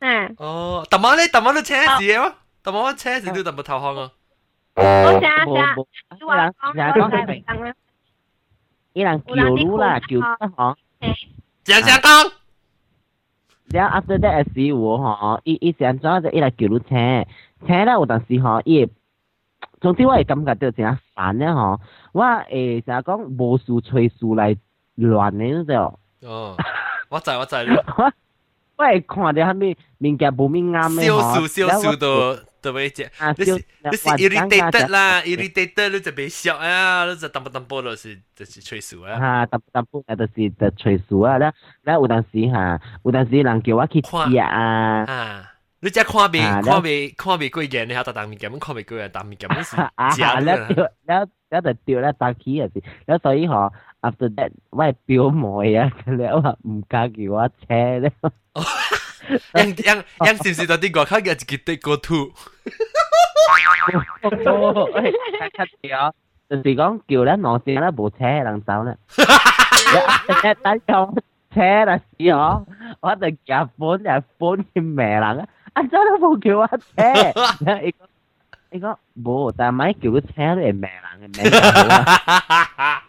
[0.00, 0.34] 嗯。
[0.38, 1.28] 哦，特么咧？
[1.28, 2.32] 特么都车事嘅喎？
[2.62, 4.10] 特么车事都特么头壳啊？
[4.76, 5.76] 我想想，
[6.16, 7.26] 你话讲讲系
[7.60, 7.74] 咪？
[8.92, 10.74] 伊人叫噜啦，叫得嗬。
[11.64, 12.32] 正正讲。
[13.72, 17.26] 然后 after that 时我嗬，伊伊成咗就伊来叫噜车，
[17.66, 18.88] 车咧有阵时嗬，伊
[19.85, 21.79] 總之我係感覺到真係煩咧嗬，
[22.11, 24.57] 我誒成日講無事吹事嚟
[24.97, 25.99] 亂嘅嗰種。
[26.23, 26.57] 哦，
[27.09, 27.55] 我知我知。
[27.97, 28.11] 我
[28.77, 33.03] 我係看到下面物件無面啱嘅消數消數到到尾只，
[33.37, 39.19] 你是你是 irritated 啦，irritated 你就别笑啊，你就淡薄淡薄就是就是吹數啊。
[39.19, 45.51] 嚇，淡淡薄誒就是就吹事啊，咧咧有陣時嚇，有陣時人叫我去食啊。
[45.81, 49.75] 你只看未看未看未几件，你还搭当面夹，看未几件当面夹，是
[50.17, 50.57] 假的。
[50.57, 50.67] 了
[51.05, 53.71] 了了，就掉了搭起啊是，了所以吼
[54.01, 58.09] ，after that，我表妹啊，了我唔敢叫我车了。
[59.53, 62.33] 样样样，是不是到啲外口嘅一个地个土？
[64.45, 66.11] 哦，哎，睇睇
[66.49, 68.97] 就是讲叫咧，我先咧部车人走咧，
[70.63, 71.15] 等等，
[71.53, 72.65] 车啦，是哦，
[73.01, 75.47] 我就夹本就本去骂人啊！
[75.74, 76.78] 啊真 系冇叫我车，
[77.60, 77.94] 你讲
[78.70, 83.02] 你讲冇，但系咪叫佢车都系命人嘅命人啊！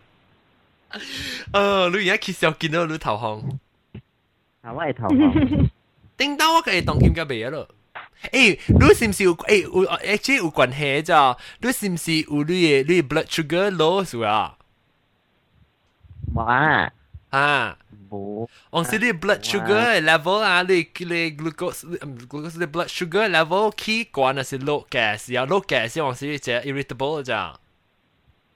[1.54, 3.58] 诶，你而家揭笑见到你头红，
[4.62, 5.70] 啊我系头红。
[6.18, 7.68] 叮当我嘅当剑嘅未啊咯。
[8.32, 11.36] 诶，你是唔是有诶有 actually 有关系咋？
[11.62, 14.58] 你是唔是有你嘅你 blood sugar low 是啊？
[16.36, 16.91] 哇！
[17.32, 17.78] 啊！
[17.85, 17.85] 冇。
[18.73, 21.87] On sait les blood sugar level, hein, les, les glucose,
[22.31, 25.99] glucose de blood sugar level qui, quand c'est low gas, il y a low gas,
[26.01, 27.59] on sait c'est irritable, genre.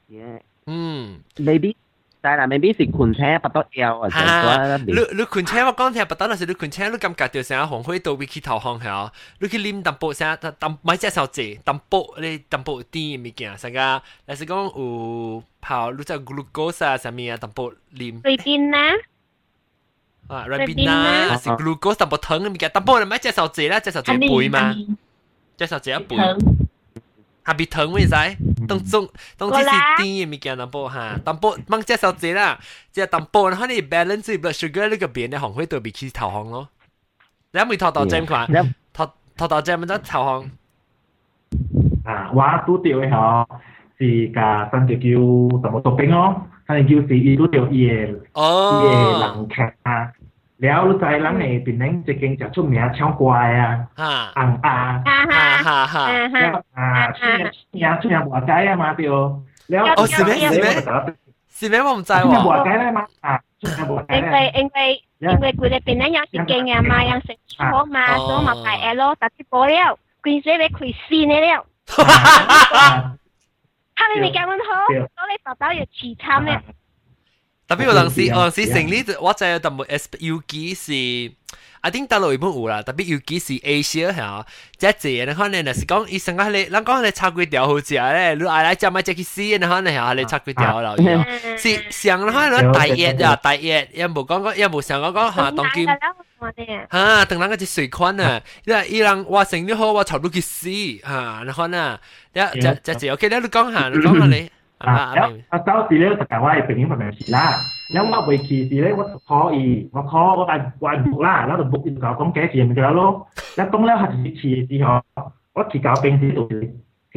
[0.09, 0.39] Yeah.
[0.67, 1.23] Hmm.
[1.39, 1.77] Maybe.
[2.23, 4.57] ได้ละ maybe สิคุณแช่ปตอเอลอะแต่ว่า
[4.97, 8.99] ลูลูคุณแช่ว่าก้อนแท่ปตตอน่ะสิลูคุณแช่ลูกกำกัดเดียวเสียหงห้อยตัววิคิทาวห้องเหรอ
[9.41, 10.29] ลูกคิลิมดัมโปเสีย
[10.63, 11.39] ตัมไม่ใช่สาวเจ
[11.69, 13.89] ดัมโปเลยดัมโปดีมีเกี่ยสังกา
[14.25, 14.87] แล้วสิกงอู
[15.63, 17.59] เผาลูจะกลูโะไรสักมีอะตัมโป
[18.01, 18.87] ลิมไปกินนะ
[20.30, 24.74] 啊，ribena 是 glucose 淡薄糖嘅物件，淡薄你买只手指啦，只手指背嘛，
[25.58, 26.16] 只手指一背。
[27.46, 28.10] 下边糖会使，
[28.68, 32.60] 当中当只是甜嘅物件淡薄吓，淡薄掹只手指啦，
[32.91, 36.70] 只淡薄然后你 balance 住 blood sugar 呢个边咧红会对比起头红咯。
[37.52, 38.48] 你有冇头头针款？
[38.91, 40.50] 头头头针咪得头红。
[42.04, 43.46] 啊，我拄到嘅嗬
[44.00, 45.10] 是甲三只叫
[45.62, 50.12] 什么毒兵哦，三只叫是伊拄到伊嘅伊嘅人剧啊。
[50.61, 53.87] 了你知人誒邊領一间就出名超怪啊，
[54.35, 55.63] 紅啊，哈。
[55.63, 60.35] 哈哈，啊，出名出名出名外街啊嘛對，了哦是咩？
[60.51, 60.71] 是咩？
[61.49, 61.81] 是咩？
[61.83, 62.23] 我唔知喎。
[62.25, 71.67] 冇計咧嘛啊，因為因為因為佢哋邊一樣是勁啊嘛，樣食錯嘛，所以咪排 L，但係播了，佢寫俾佢線了。
[73.95, 74.97] 他哋咪咁樣好，所
[75.35, 76.61] 以爸爸要持參咧。
[77.70, 81.32] 特别有阵时，有阵时成呢，我就系特冇 S 要记是。
[81.82, 84.46] I think 大陆本有啦，特别尤其是 Asia 吓，
[84.80, 90.96] 即系你可能系讲医生讲你，咱讲你炒粿条好食咧，你爱来食咪食去试，你可能系你炒粿条啦，
[91.58, 95.86] 是上可能大热啊，大热，又冇讲讲，又冇上讲讲吓，当今
[96.91, 102.00] 吓，等人个只水款啊，因为伊人话成你好，我炒到去试吓，你可能，
[102.34, 104.50] 一只只只 OK，你讲下，你讲下你。
[104.89, 107.47] 啊，แล้วเจ้าสีเลี้ยวแต่ว่าเป็นนี้แบบสีล่า
[107.93, 109.64] แล้วว่าไปขี่สีเลี้ยวว่าคออี
[109.95, 110.53] ว่าคอว่าไป
[110.85, 113.14] วันบุกล่าแล้วบุกอีกเก่าต้องแก้เสียมันจะแล้วลูก
[113.57, 114.11] แล้วต้องแล้วหัด
[114.41, 114.95] ขี่สีหอ
[115.57, 116.47] ว่าขี่เก่าเป็นสีตัว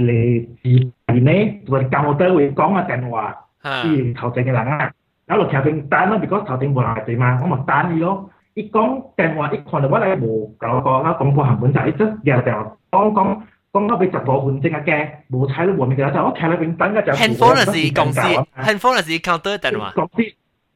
[0.07, 0.28] เลย
[0.61, 0.72] สี
[1.05, 3.20] สีนี้ตัวกำมอเตอร์วิ่งก้องมาแต่หัว
[3.84, 4.89] ที่เขาใจกันหลังอะ
[5.26, 8.18] แล้วเราแค่เป็นตันแล้วบิก็เขาเป็นโบราณใจมาเขาหมดตันนี่ลูก
[8.57, 10.26] อีกก้องแต่หัวอีกคนแต่ว่าอะไรโบ
[10.59, 12.53] เก่าก็แล้วก้องพอหันบนใจจะอย่าแต่
[12.93, 13.30] ก้องก้อง
[13.72, 19.93] 讲到俾十个换证嘅，冇睇到换嘅就我睇里边等嘅就 handphone 系公司，handphone 系 counter 电话。
[19.95, 20.22] 公司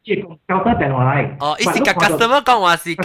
[0.04, 1.28] 即系 counter 电话嚟。
[1.40, 3.02] 哦，意思个 customer 讲话是个。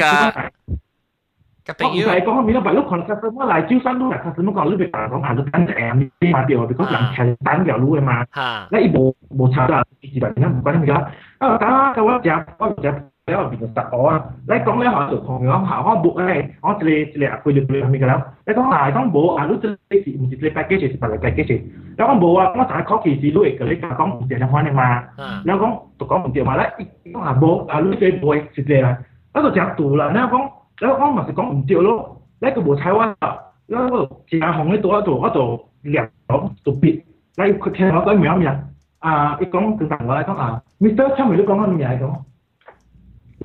[1.67, 2.07] 个朋友。
[2.07, 8.25] 我唔系讲面咯，但系碌 customer 嚟招生都系 customer 讲，你俾大讲行到等诶呢码掉，because 人系等条路嘅嘛。
[8.33, 8.67] 吓。
[8.71, 10.93] 你冇冇查到，自然咧唔关你㗎。
[11.39, 12.91] 啊，打嘅话就我就。
[13.24, 15.46] 你喺外邊就實可啊，你喺講呢一行就可行。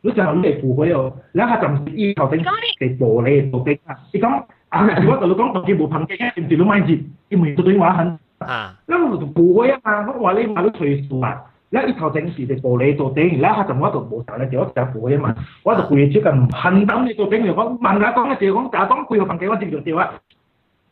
[0.04, 2.38] 你就你嚟扶佢又，两下就唔是依头顶
[2.80, 3.96] 地玻璃做的啊！
[4.12, 7.00] 你讲啊，如果就你讲动机冇凭机，甚至都买接，
[7.30, 8.20] 因为对话很。
[8.39, 8.75] 啊！
[8.87, 15.35] 因為度估啊嘛，我話你買到歲數啊，咧呢頭整時就無理做頂，而家就我度冇曬咧，就一隻估啊嘛，
[15.65, 20.11] 我度估接近恨等你做頂，就講問下講一條講，但係講佢個份幾我接住掉啊，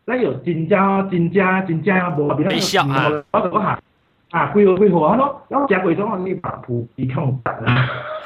[0.06, 3.78] 咧又戰爭戰爭戰爭冇變咗，我度講下。
[4.30, 7.50] 啊，貴喎貴喎，咯，咁食貴咗我呢白布鼻腔突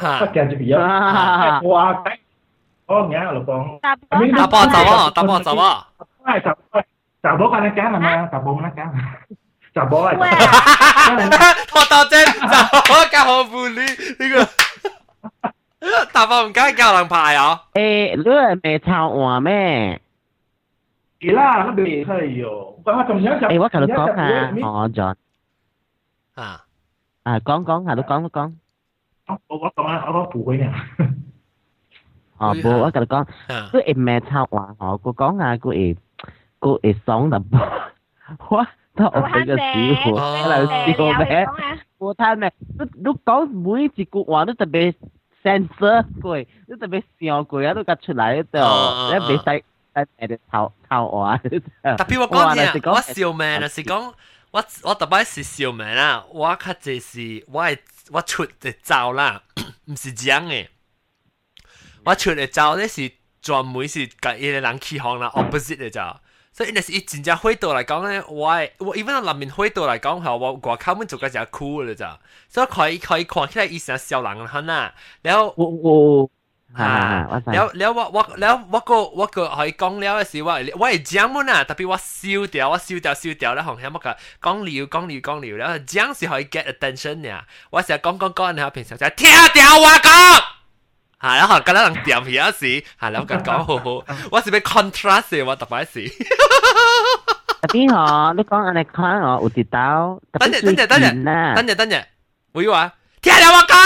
[0.06, 2.02] 啊，不見住鼻啊，我啊，
[2.86, 3.78] 我啱喺度講，
[4.34, 5.86] 打波走啊，打波走啊，
[6.24, 6.50] 係走。
[7.22, 9.14] Chào bố con nó cá mà ma, chào bố nó cá mà.
[9.74, 10.14] Chào bố ơi.
[11.68, 13.86] Thôi tao chết, chào bố cá hồ bù lý.
[14.18, 14.44] Cái cái
[16.14, 17.56] Đà Phong cá cao lần bài à?
[17.72, 19.98] Ê, lứa mẹ thao hòa mẹ.
[21.20, 22.72] Kỳ la, nó bị thầy ờ, yo.
[22.84, 23.50] Có mà trong nhớ chào.
[23.50, 24.52] Ê, quá cả có mà.
[24.62, 25.14] Ờ, John.
[26.34, 26.58] À.
[27.22, 28.54] À, con con hả, lúc con con.
[29.48, 30.86] Ủa, con nó có phụ huynh à?
[32.38, 33.24] Ờ, bố, cả lúc con.
[33.48, 33.68] À.
[33.72, 35.94] Cứ em mẹ thao hòa họ, cô con à, cô em
[36.59, 37.41] cô ít sống đập
[38.37, 38.65] quá
[38.97, 39.73] thọ cái cái
[40.03, 41.45] xíu là xíu bé
[41.99, 44.93] cô than này lúc lúc có mỗi chỉ cụ hóa nó特别
[45.43, 48.59] sensor 佢，你特别笑佢啊，都夹出嚟就
[49.15, 49.61] 一俾细
[49.93, 51.37] 诶诶头头话。
[51.37, 54.13] 特别我讲嘢，我笑命啊，是讲
[54.51, 57.77] 我我特别是笑命啦，我较济是我系
[58.11, 59.41] 我出嘅招啦，
[59.85, 60.67] 唔是讲嘅，
[62.05, 63.11] 我出嘅招咧是
[63.41, 66.19] 专门是甲一个人起行啦，opposite 嘅招。
[66.58, 68.48] 所以若是伊真正火倒来講咧，我
[68.84, 72.18] 我 even 啊，南面火倒來講，嚇我外口阮就個只酷了咋，
[72.48, 76.30] 所以可以可以看起來伊成小人很啊，然後我我
[76.74, 84.16] 啊，然後然後我我然後我個我個可以講了嘅是我我係講乜啊，特別我燒掉我燒掉燒掉咧，紅響乜個
[84.50, 90.57] 講聊講聊講聊，然後講是可以 get attention 呀，我成日講講講，然後平常就聽掉我講。
[91.20, 92.36] 吓，然后今日人掂起一
[92.80, 96.08] 时，吓两个人讲好好，我是要 contrast 我特别事。
[97.60, 101.00] 阿边我你讲你哋看我有跌倒，等阵等等
[101.66, 102.04] 等等，
[102.52, 103.76] 会话听两个 讲。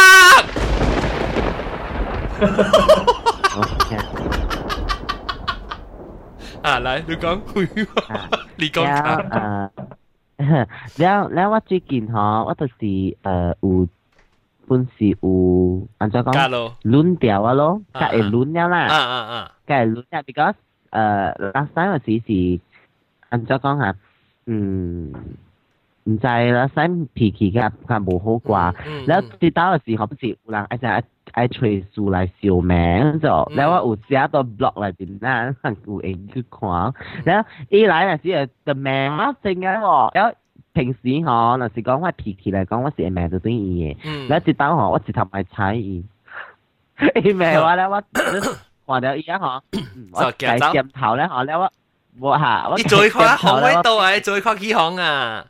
[6.63, 9.71] 啊，来你讲会话，你講啊，
[10.97, 12.75] 然后然后我最近吼，我就是
[13.23, 13.89] 诶有。
[14.69, 16.51] 本是有安怎讲？
[16.83, 18.87] 轮调啊咯，甲会轮了啦。
[18.87, 19.53] 啊啊啊！
[19.67, 20.55] 甲会轮了，because
[20.91, 22.61] 呃，last time 是是
[23.29, 23.95] 安怎讲哈？
[24.47, 25.13] 嗯，
[26.05, 28.75] 毋知 last time 脾气甲甲无好挂，
[29.07, 35.55] 然后直到时候不是有人爱在爱吹书来笑名就，然后有写到 blog 内面啦，
[35.87, 36.93] 有闲去看，
[37.25, 40.35] 然后伊来那时个 the man 啊，正个喎，然后。
[40.73, 43.97] 平時我嗱是講我脾氣嚟講，我成日命就中意嘅。
[44.29, 46.05] 你一接到我，我直頭咪踩伊。
[47.23, 48.03] 伊咪話咧，我
[48.87, 49.63] 我就而家我
[50.13, 51.71] 我計鏡頭咧，我咧我
[52.21, 52.77] 我嚇我。
[52.79, 54.11] 你最誇行喺度啊！
[54.15, 55.47] 你最誇起行啊！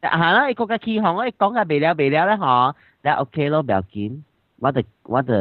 [0.00, 4.20] 係啦，你講嘅起行，我講嘅未了未了咧，嗬，你 OK 咯，唔要緊，
[4.60, 5.32] 我就我就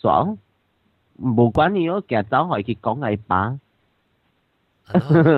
[0.00, 0.36] 爽，
[1.22, 3.58] 冇管你，我今日走去佢講嘅吧。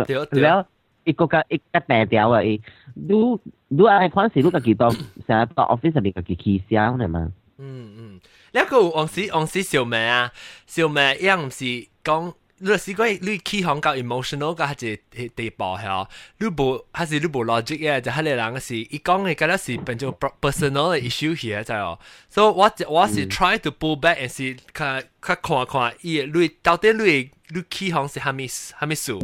[0.07, 0.65] 對對。
[1.05, 2.43] 一個家一家大條啊！
[2.43, 2.61] 伊，
[2.95, 4.99] 如如愛款式，你家己到成
[5.43, 7.33] 日到 office 入家己起聲嚟嘛。
[7.59, 8.21] 嗯嗯，
[8.53, 10.33] 呢個往時往時小妹啊，
[10.67, 11.65] 小妹一樣唔是
[12.03, 16.09] 講，你試過你起行到 emotional 嘅係一地步係哦，
[16.39, 21.99] 你無還是你無 logic 嘅，就係你人是，伊講嘅嗰啲是變做 personal 嘅 issue 嘅就哦。
[22.29, 29.21] 所以我我是 try to pull back and see，佢佢看看伊，你到底你你起行是係咪係咪數？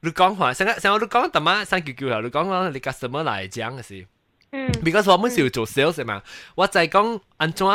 [0.00, 1.64] 你讲话，成日成日你讲点啊？
[1.64, 4.06] 三九九啊，你讲讲你 customer 嚟讲嘅是。
[4.52, 4.70] 嗯。
[4.84, 6.22] because 我们是要做 sales 嘛，
[6.56, 7.66] 我就系讲安怎。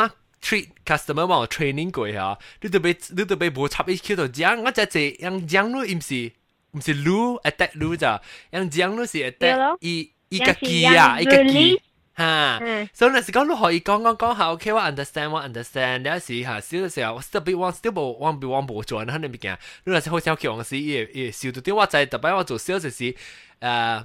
[0.42, 6.32] treat customer 帮我 training 过吓，你特别你特别无插一口度讲，我就系样讲咯，唔是
[6.72, 8.20] 唔是撸 attack 撸咋，
[8.52, 11.80] 样讲咯是 attack 一一个机啊，一个机。
[12.20, 12.58] 哈，
[12.94, 23.14] 所以那时讲你可以讲讲讲下，OK，我 understand，我 understand，有时吓少嘅时候，我 still be 我 still 冇我冇我冇做，那你咪见，你那时好少叫我时，也也少到啲，我就系特别我做 sales 时，
[23.60, 24.04] 诶。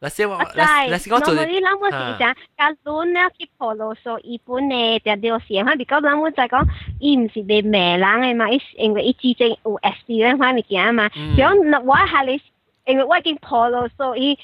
[0.00, 1.34] 嗱先我，嗱先我做。
[1.34, 6.62] 你谂我是想，假如呢去婆罗索日本呢，就条线哈，比较谂我就讲，
[7.00, 12.42] 伊唔是你咩人嘅嘛，伊因为伊之前有 experience 翻物件嘛，比如我系你，
[12.86, 14.38] 因为我已经婆罗索伊。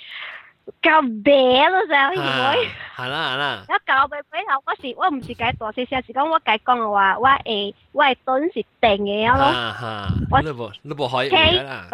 [0.83, 3.65] 搞白咯就系会，系啦系啦。
[3.69, 10.15] 一搞白背后，我是我唔是解大细声，是讲我解讲嘅话，我诶我系顿是定嘅咯。
[10.31, 11.89] 我你无你无可以啦。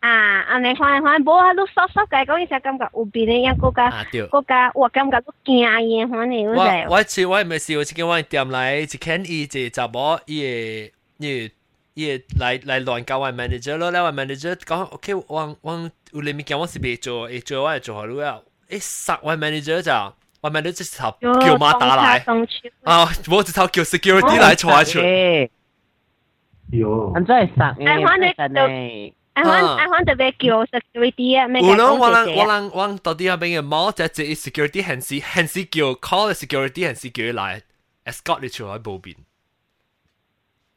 [0.00, 0.08] 啊，
[0.48, 3.90] 安尼看看，无啊，你索索解讲，伊才感觉有边嘅样国家
[4.30, 6.54] 国家，我感觉都惊嘢，反正我
[6.88, 11.54] 我我次我咪试过一间我店来一间伊一查某伊个伊个
[11.94, 19.92] 伊个来来乱教我 manager 咯，来我 manager 讲 OK，我我 有你物件我是未做，会做我系做好了，诶杀我 manager 就。
[20.40, 22.24] 我 manager 直头叫妈打来，
[22.84, 25.00] 啊，我直头叫 security 来坐出。
[26.70, 29.12] 有，咁真系杀嘅，真系。
[29.34, 31.66] I want I want 特别叫 security 啊，咩嘅？
[31.66, 37.60] 我谂我谂我谂我谂到底下边嘅猫就系 security 还是还是叫 call security 还是叫嚟
[38.04, 39.16] escort 你出喺后边。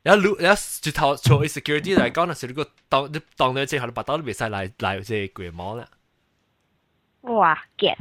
[0.07, 5.89] 然後如然後就頭做 security 嚟講，那時如果當你當你之後，你把刀都未使嚟嚟即係鬼毛啦。
[7.23, 7.97] 哇，get！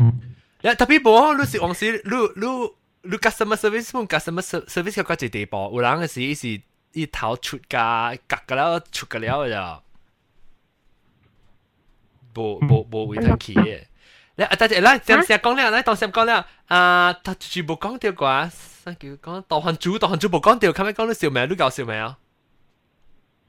[0.61, 1.99] 呀，特別冇，你是往時你
[2.35, 6.61] 你你 customer service 冇 customer service 嗰個地步，有人嘅時是
[6.93, 9.55] 一頭出㗎，夾㗎啦，出㗎了就。
[12.35, 13.85] 冇冇冇會通去嘅。
[14.36, 21.46] 你啊，但系咧，先先讲咧，咧当先讲咧，啊，他全部讲掉啩，三叫讲导航组，导航组冇讲掉，后尾讲到笑咩？
[21.46, 22.16] 你搞笑咩啊？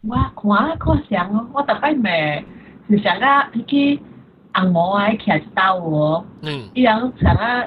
[0.01, 2.43] 我看个想哦，我大概咪
[2.89, 3.99] 是想啊，去
[4.53, 7.63] 按摩啊，徛一道哦，嗯，伊样想啊，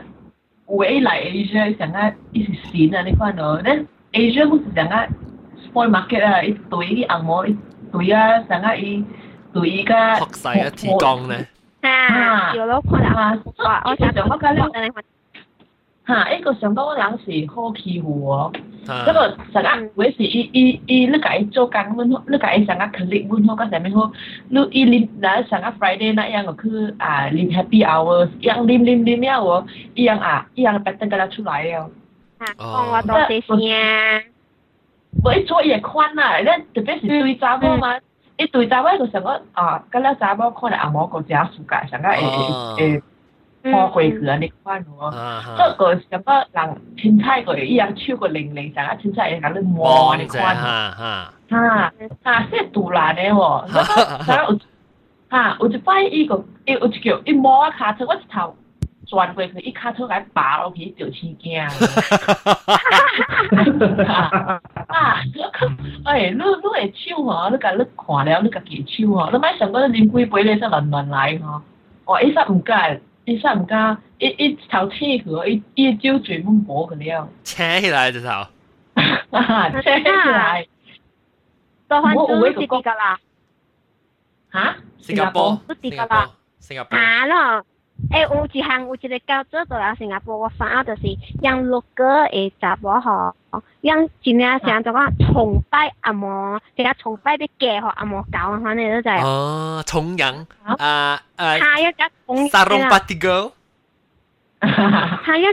[0.69, 5.07] 有一来 Asia 想啊，伊是新啊，你看哦，咱 Asia 好似想啊，
[5.65, 7.57] spoil market 啊，一堆按摩一
[7.93, 9.05] 堆啊，想啊伊。
[9.55, 11.47] 对依家学晒一支钢咧。
[11.83, 13.83] 啊，有咯，看啦，哇！
[13.85, 14.93] 我想我讲咧，
[16.07, 18.53] 吓，一个上到人是好欺负哦。
[19.07, 24.13] 这个成日为是伊伊伊，你甲伊做工阮好，你甲伊成日 click 阮好，甲啥物好，
[24.49, 31.91] 你伊啉，嗱成日 Friday 那样个去啊啉 Happy Hours，一样啉啉啉了哦，一样啊，一样 pattern 甲出来了。
[32.39, 34.25] 啊，讲我多谢先。
[35.23, 37.99] 我一做也宽啦，咱特别是对查某嘛。
[38.39, 43.03] 一对查某个想讲啊，咁咧查某可能阿某个只暑假想讲诶诶
[43.73, 51.93] 破回去你看喎，这个想讲人青菜个一样超过零零，想讲青菜咁你摸你看，哈哈哈
[52.25, 54.59] 哈，即系杜兰嘅喎，想有
[55.31, 58.57] 吓，有一摆伊个伊有一叫伊摸啊骹车，我一头
[59.10, 61.66] 转过去，伊骹車來拔落去，就青驚。
[64.88, 65.20] 啊！
[66.06, 71.62] 哎，你你會手吼，你甲你看了，你家己手吼，你莫想講啉幾杯咧，才亂亂來吼。
[72.06, 75.24] 哦，伊煞毋敢，伊煞毋敢，伊伊頭青去，
[75.76, 77.28] 伊伊酒醉滿薄去了。
[77.44, 78.46] 扯起來隻頭。
[78.94, 80.68] 扯起來。
[81.88, 83.18] 到番珠是啲噶啦。
[84.54, 84.76] 嚇？
[85.00, 85.60] 新加坡。
[85.68, 86.30] 是啲噶啦。
[86.60, 86.96] 新加坡。
[86.98, 87.66] 啊咯。
[88.11, 91.03] 诶，有一项有一个教做到啦，新加坡我发就是
[91.41, 93.35] 让六个诶查某吼，
[93.81, 99.25] 让真正像就讲崇拜阿嬷，即系崇拜啲嘅嗬阿嬷教啊，反正都就系。
[99.25, 101.61] 哦，崇仰啊诶。
[101.61, 102.49] 他一个崇。
[102.49, 103.53] Sarong Patigo。
[104.61, 105.45] 他一。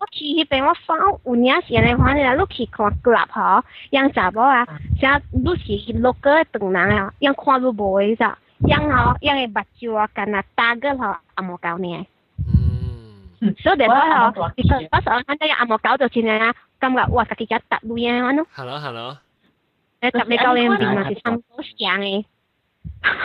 [0.00, 4.64] 我去迄边我放有影时咧，反正你去看 club 吼，让查某啊，
[5.00, 8.38] 像你是六个长人啊，让看你无嘅咋。
[8.66, 12.02] yang ho yang e baju kana tagel ho amo kau ni
[13.62, 16.50] so de ho because pas orang kan yang amo kau tu sini na
[16.80, 19.14] kam ga wa kaki jat tak lu yang anu hello hello
[20.02, 22.24] eh tak me kau yang bing masih sam tu siang eh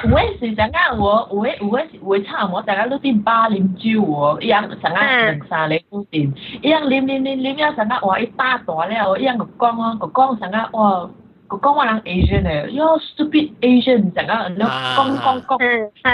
[0.03, 6.31] 有诶时阵啊，我有诶有诶有诶差无，大家都啉八啉酒哦，伊样阵啊两三个固定，
[6.61, 11.09] 伊样啉啉啉啉了阵啊，哇一大大了，伊样个讲啊个讲阵啊哇。
[11.50, 15.58] 我講我人 Asian 誒，喲 stupid Asian 成啊，你讲讲讲，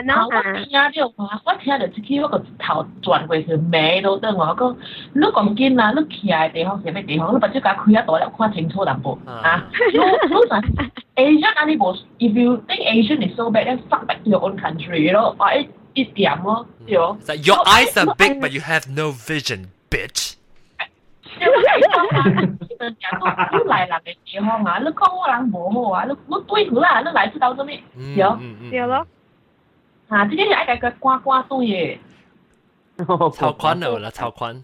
[0.07, 4.77] 然後我聽了話，我聽到即刻我個頭轉過去，眉都等我講，
[5.13, 7.35] 你講緊啊，你企喺地方是咩地方？
[7.35, 9.67] 你把隻腳開一大粒，看清楚淡薄啊！
[9.93, 17.17] 你你實 Asian 啊，你無，if you think Asian is so bad, then fuck back to your own country，咯，啊一一點咯，對哦。
[17.43, 20.35] Your eyes are big, but you have no vision, bitch.
[21.40, 21.50] 你嚟
[23.88, 27.82] 人嘅地方啊，你讲我人无好啊，你你对佢啦，你嚟知道做咩？
[28.16, 28.40] 有
[28.72, 29.06] 有咯。
[30.08, 31.98] 啊，这个是爱个刮刮对嘅。
[33.06, 34.64] 超宽了啦，超宽。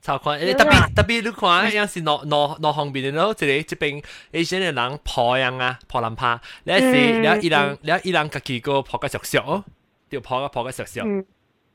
[0.00, 4.02] 超宽，诶特别特别你看，有时攞攞攞旁边嘅咯，即系即边
[4.32, 9.64] Asian 嘅人破样啊，破烂怕，你是你一人你一人家己个破个熟熟，
[10.08, 11.02] 就破个破个熟熟。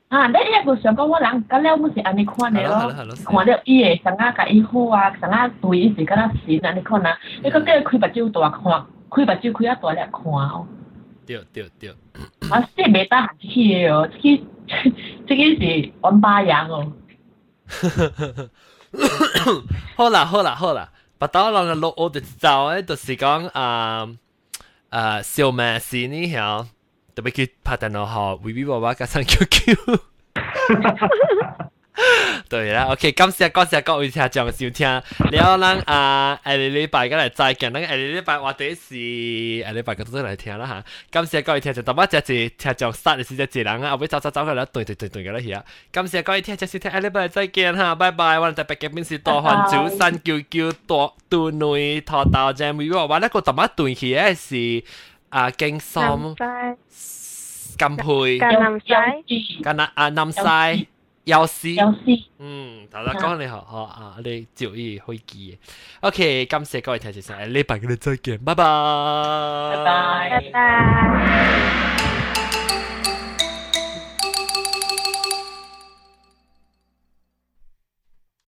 [0.09, 0.27] 啊！
[0.27, 2.91] 你一個想講我人咁了，我是安尼看的咯，
[3.25, 8.63] 看到伊個生啊，甲伊好啊，生啊对伊是敢若神安尼看啊，你個叫開目睭大看，
[9.09, 10.67] 開目睭開啊大粒看哦。
[11.27, 11.89] 对对对。
[12.49, 14.45] 啊，即係未得閒去哦，即個
[15.27, 16.91] 即個是王八樣哦。
[19.95, 24.07] 好啦好啦好啦，把刀人嘅落我哋走咧，就是講啊
[24.89, 26.65] 啊小妹是呢條。
[27.18, 29.76] 特别去拍电脑号 V V 爸爸加上 QQ。
[32.48, 35.02] 对啦，OK，感谢感谢各位听众收听，了
[35.58, 38.74] 咱啊，下个礼拜嘅嚟再见，咱下个礼拜或者是
[39.62, 40.84] 下礼拜嘅都嚟听啦吓。
[41.10, 45.64] 感谢各位听众，特别只系听众杀嘅时只只人啊，后尾走走走去啦，对对对对嘅啦而家。
[45.92, 48.38] 感谢各位听众收听，下礼拜再见吓，拜拜。
[48.40, 54.84] 我哋特别嘅边是多汉祖山叫叫多杜女拖到正 V V 爸爸，呢个特别对起嘅是。
[55.28, 56.02] 啊经心、
[57.78, 58.04] 金配、
[58.38, 60.88] 橄南西、橄南啊南西、
[61.24, 65.58] 有丝，有丝，嗯，头先讲你好，好啊，你注意可以记嘅。
[66.00, 68.64] OK，感谢各位听众，礼拜嘅再见，拜拜，
[69.76, 72.07] 拜拜，拜拜。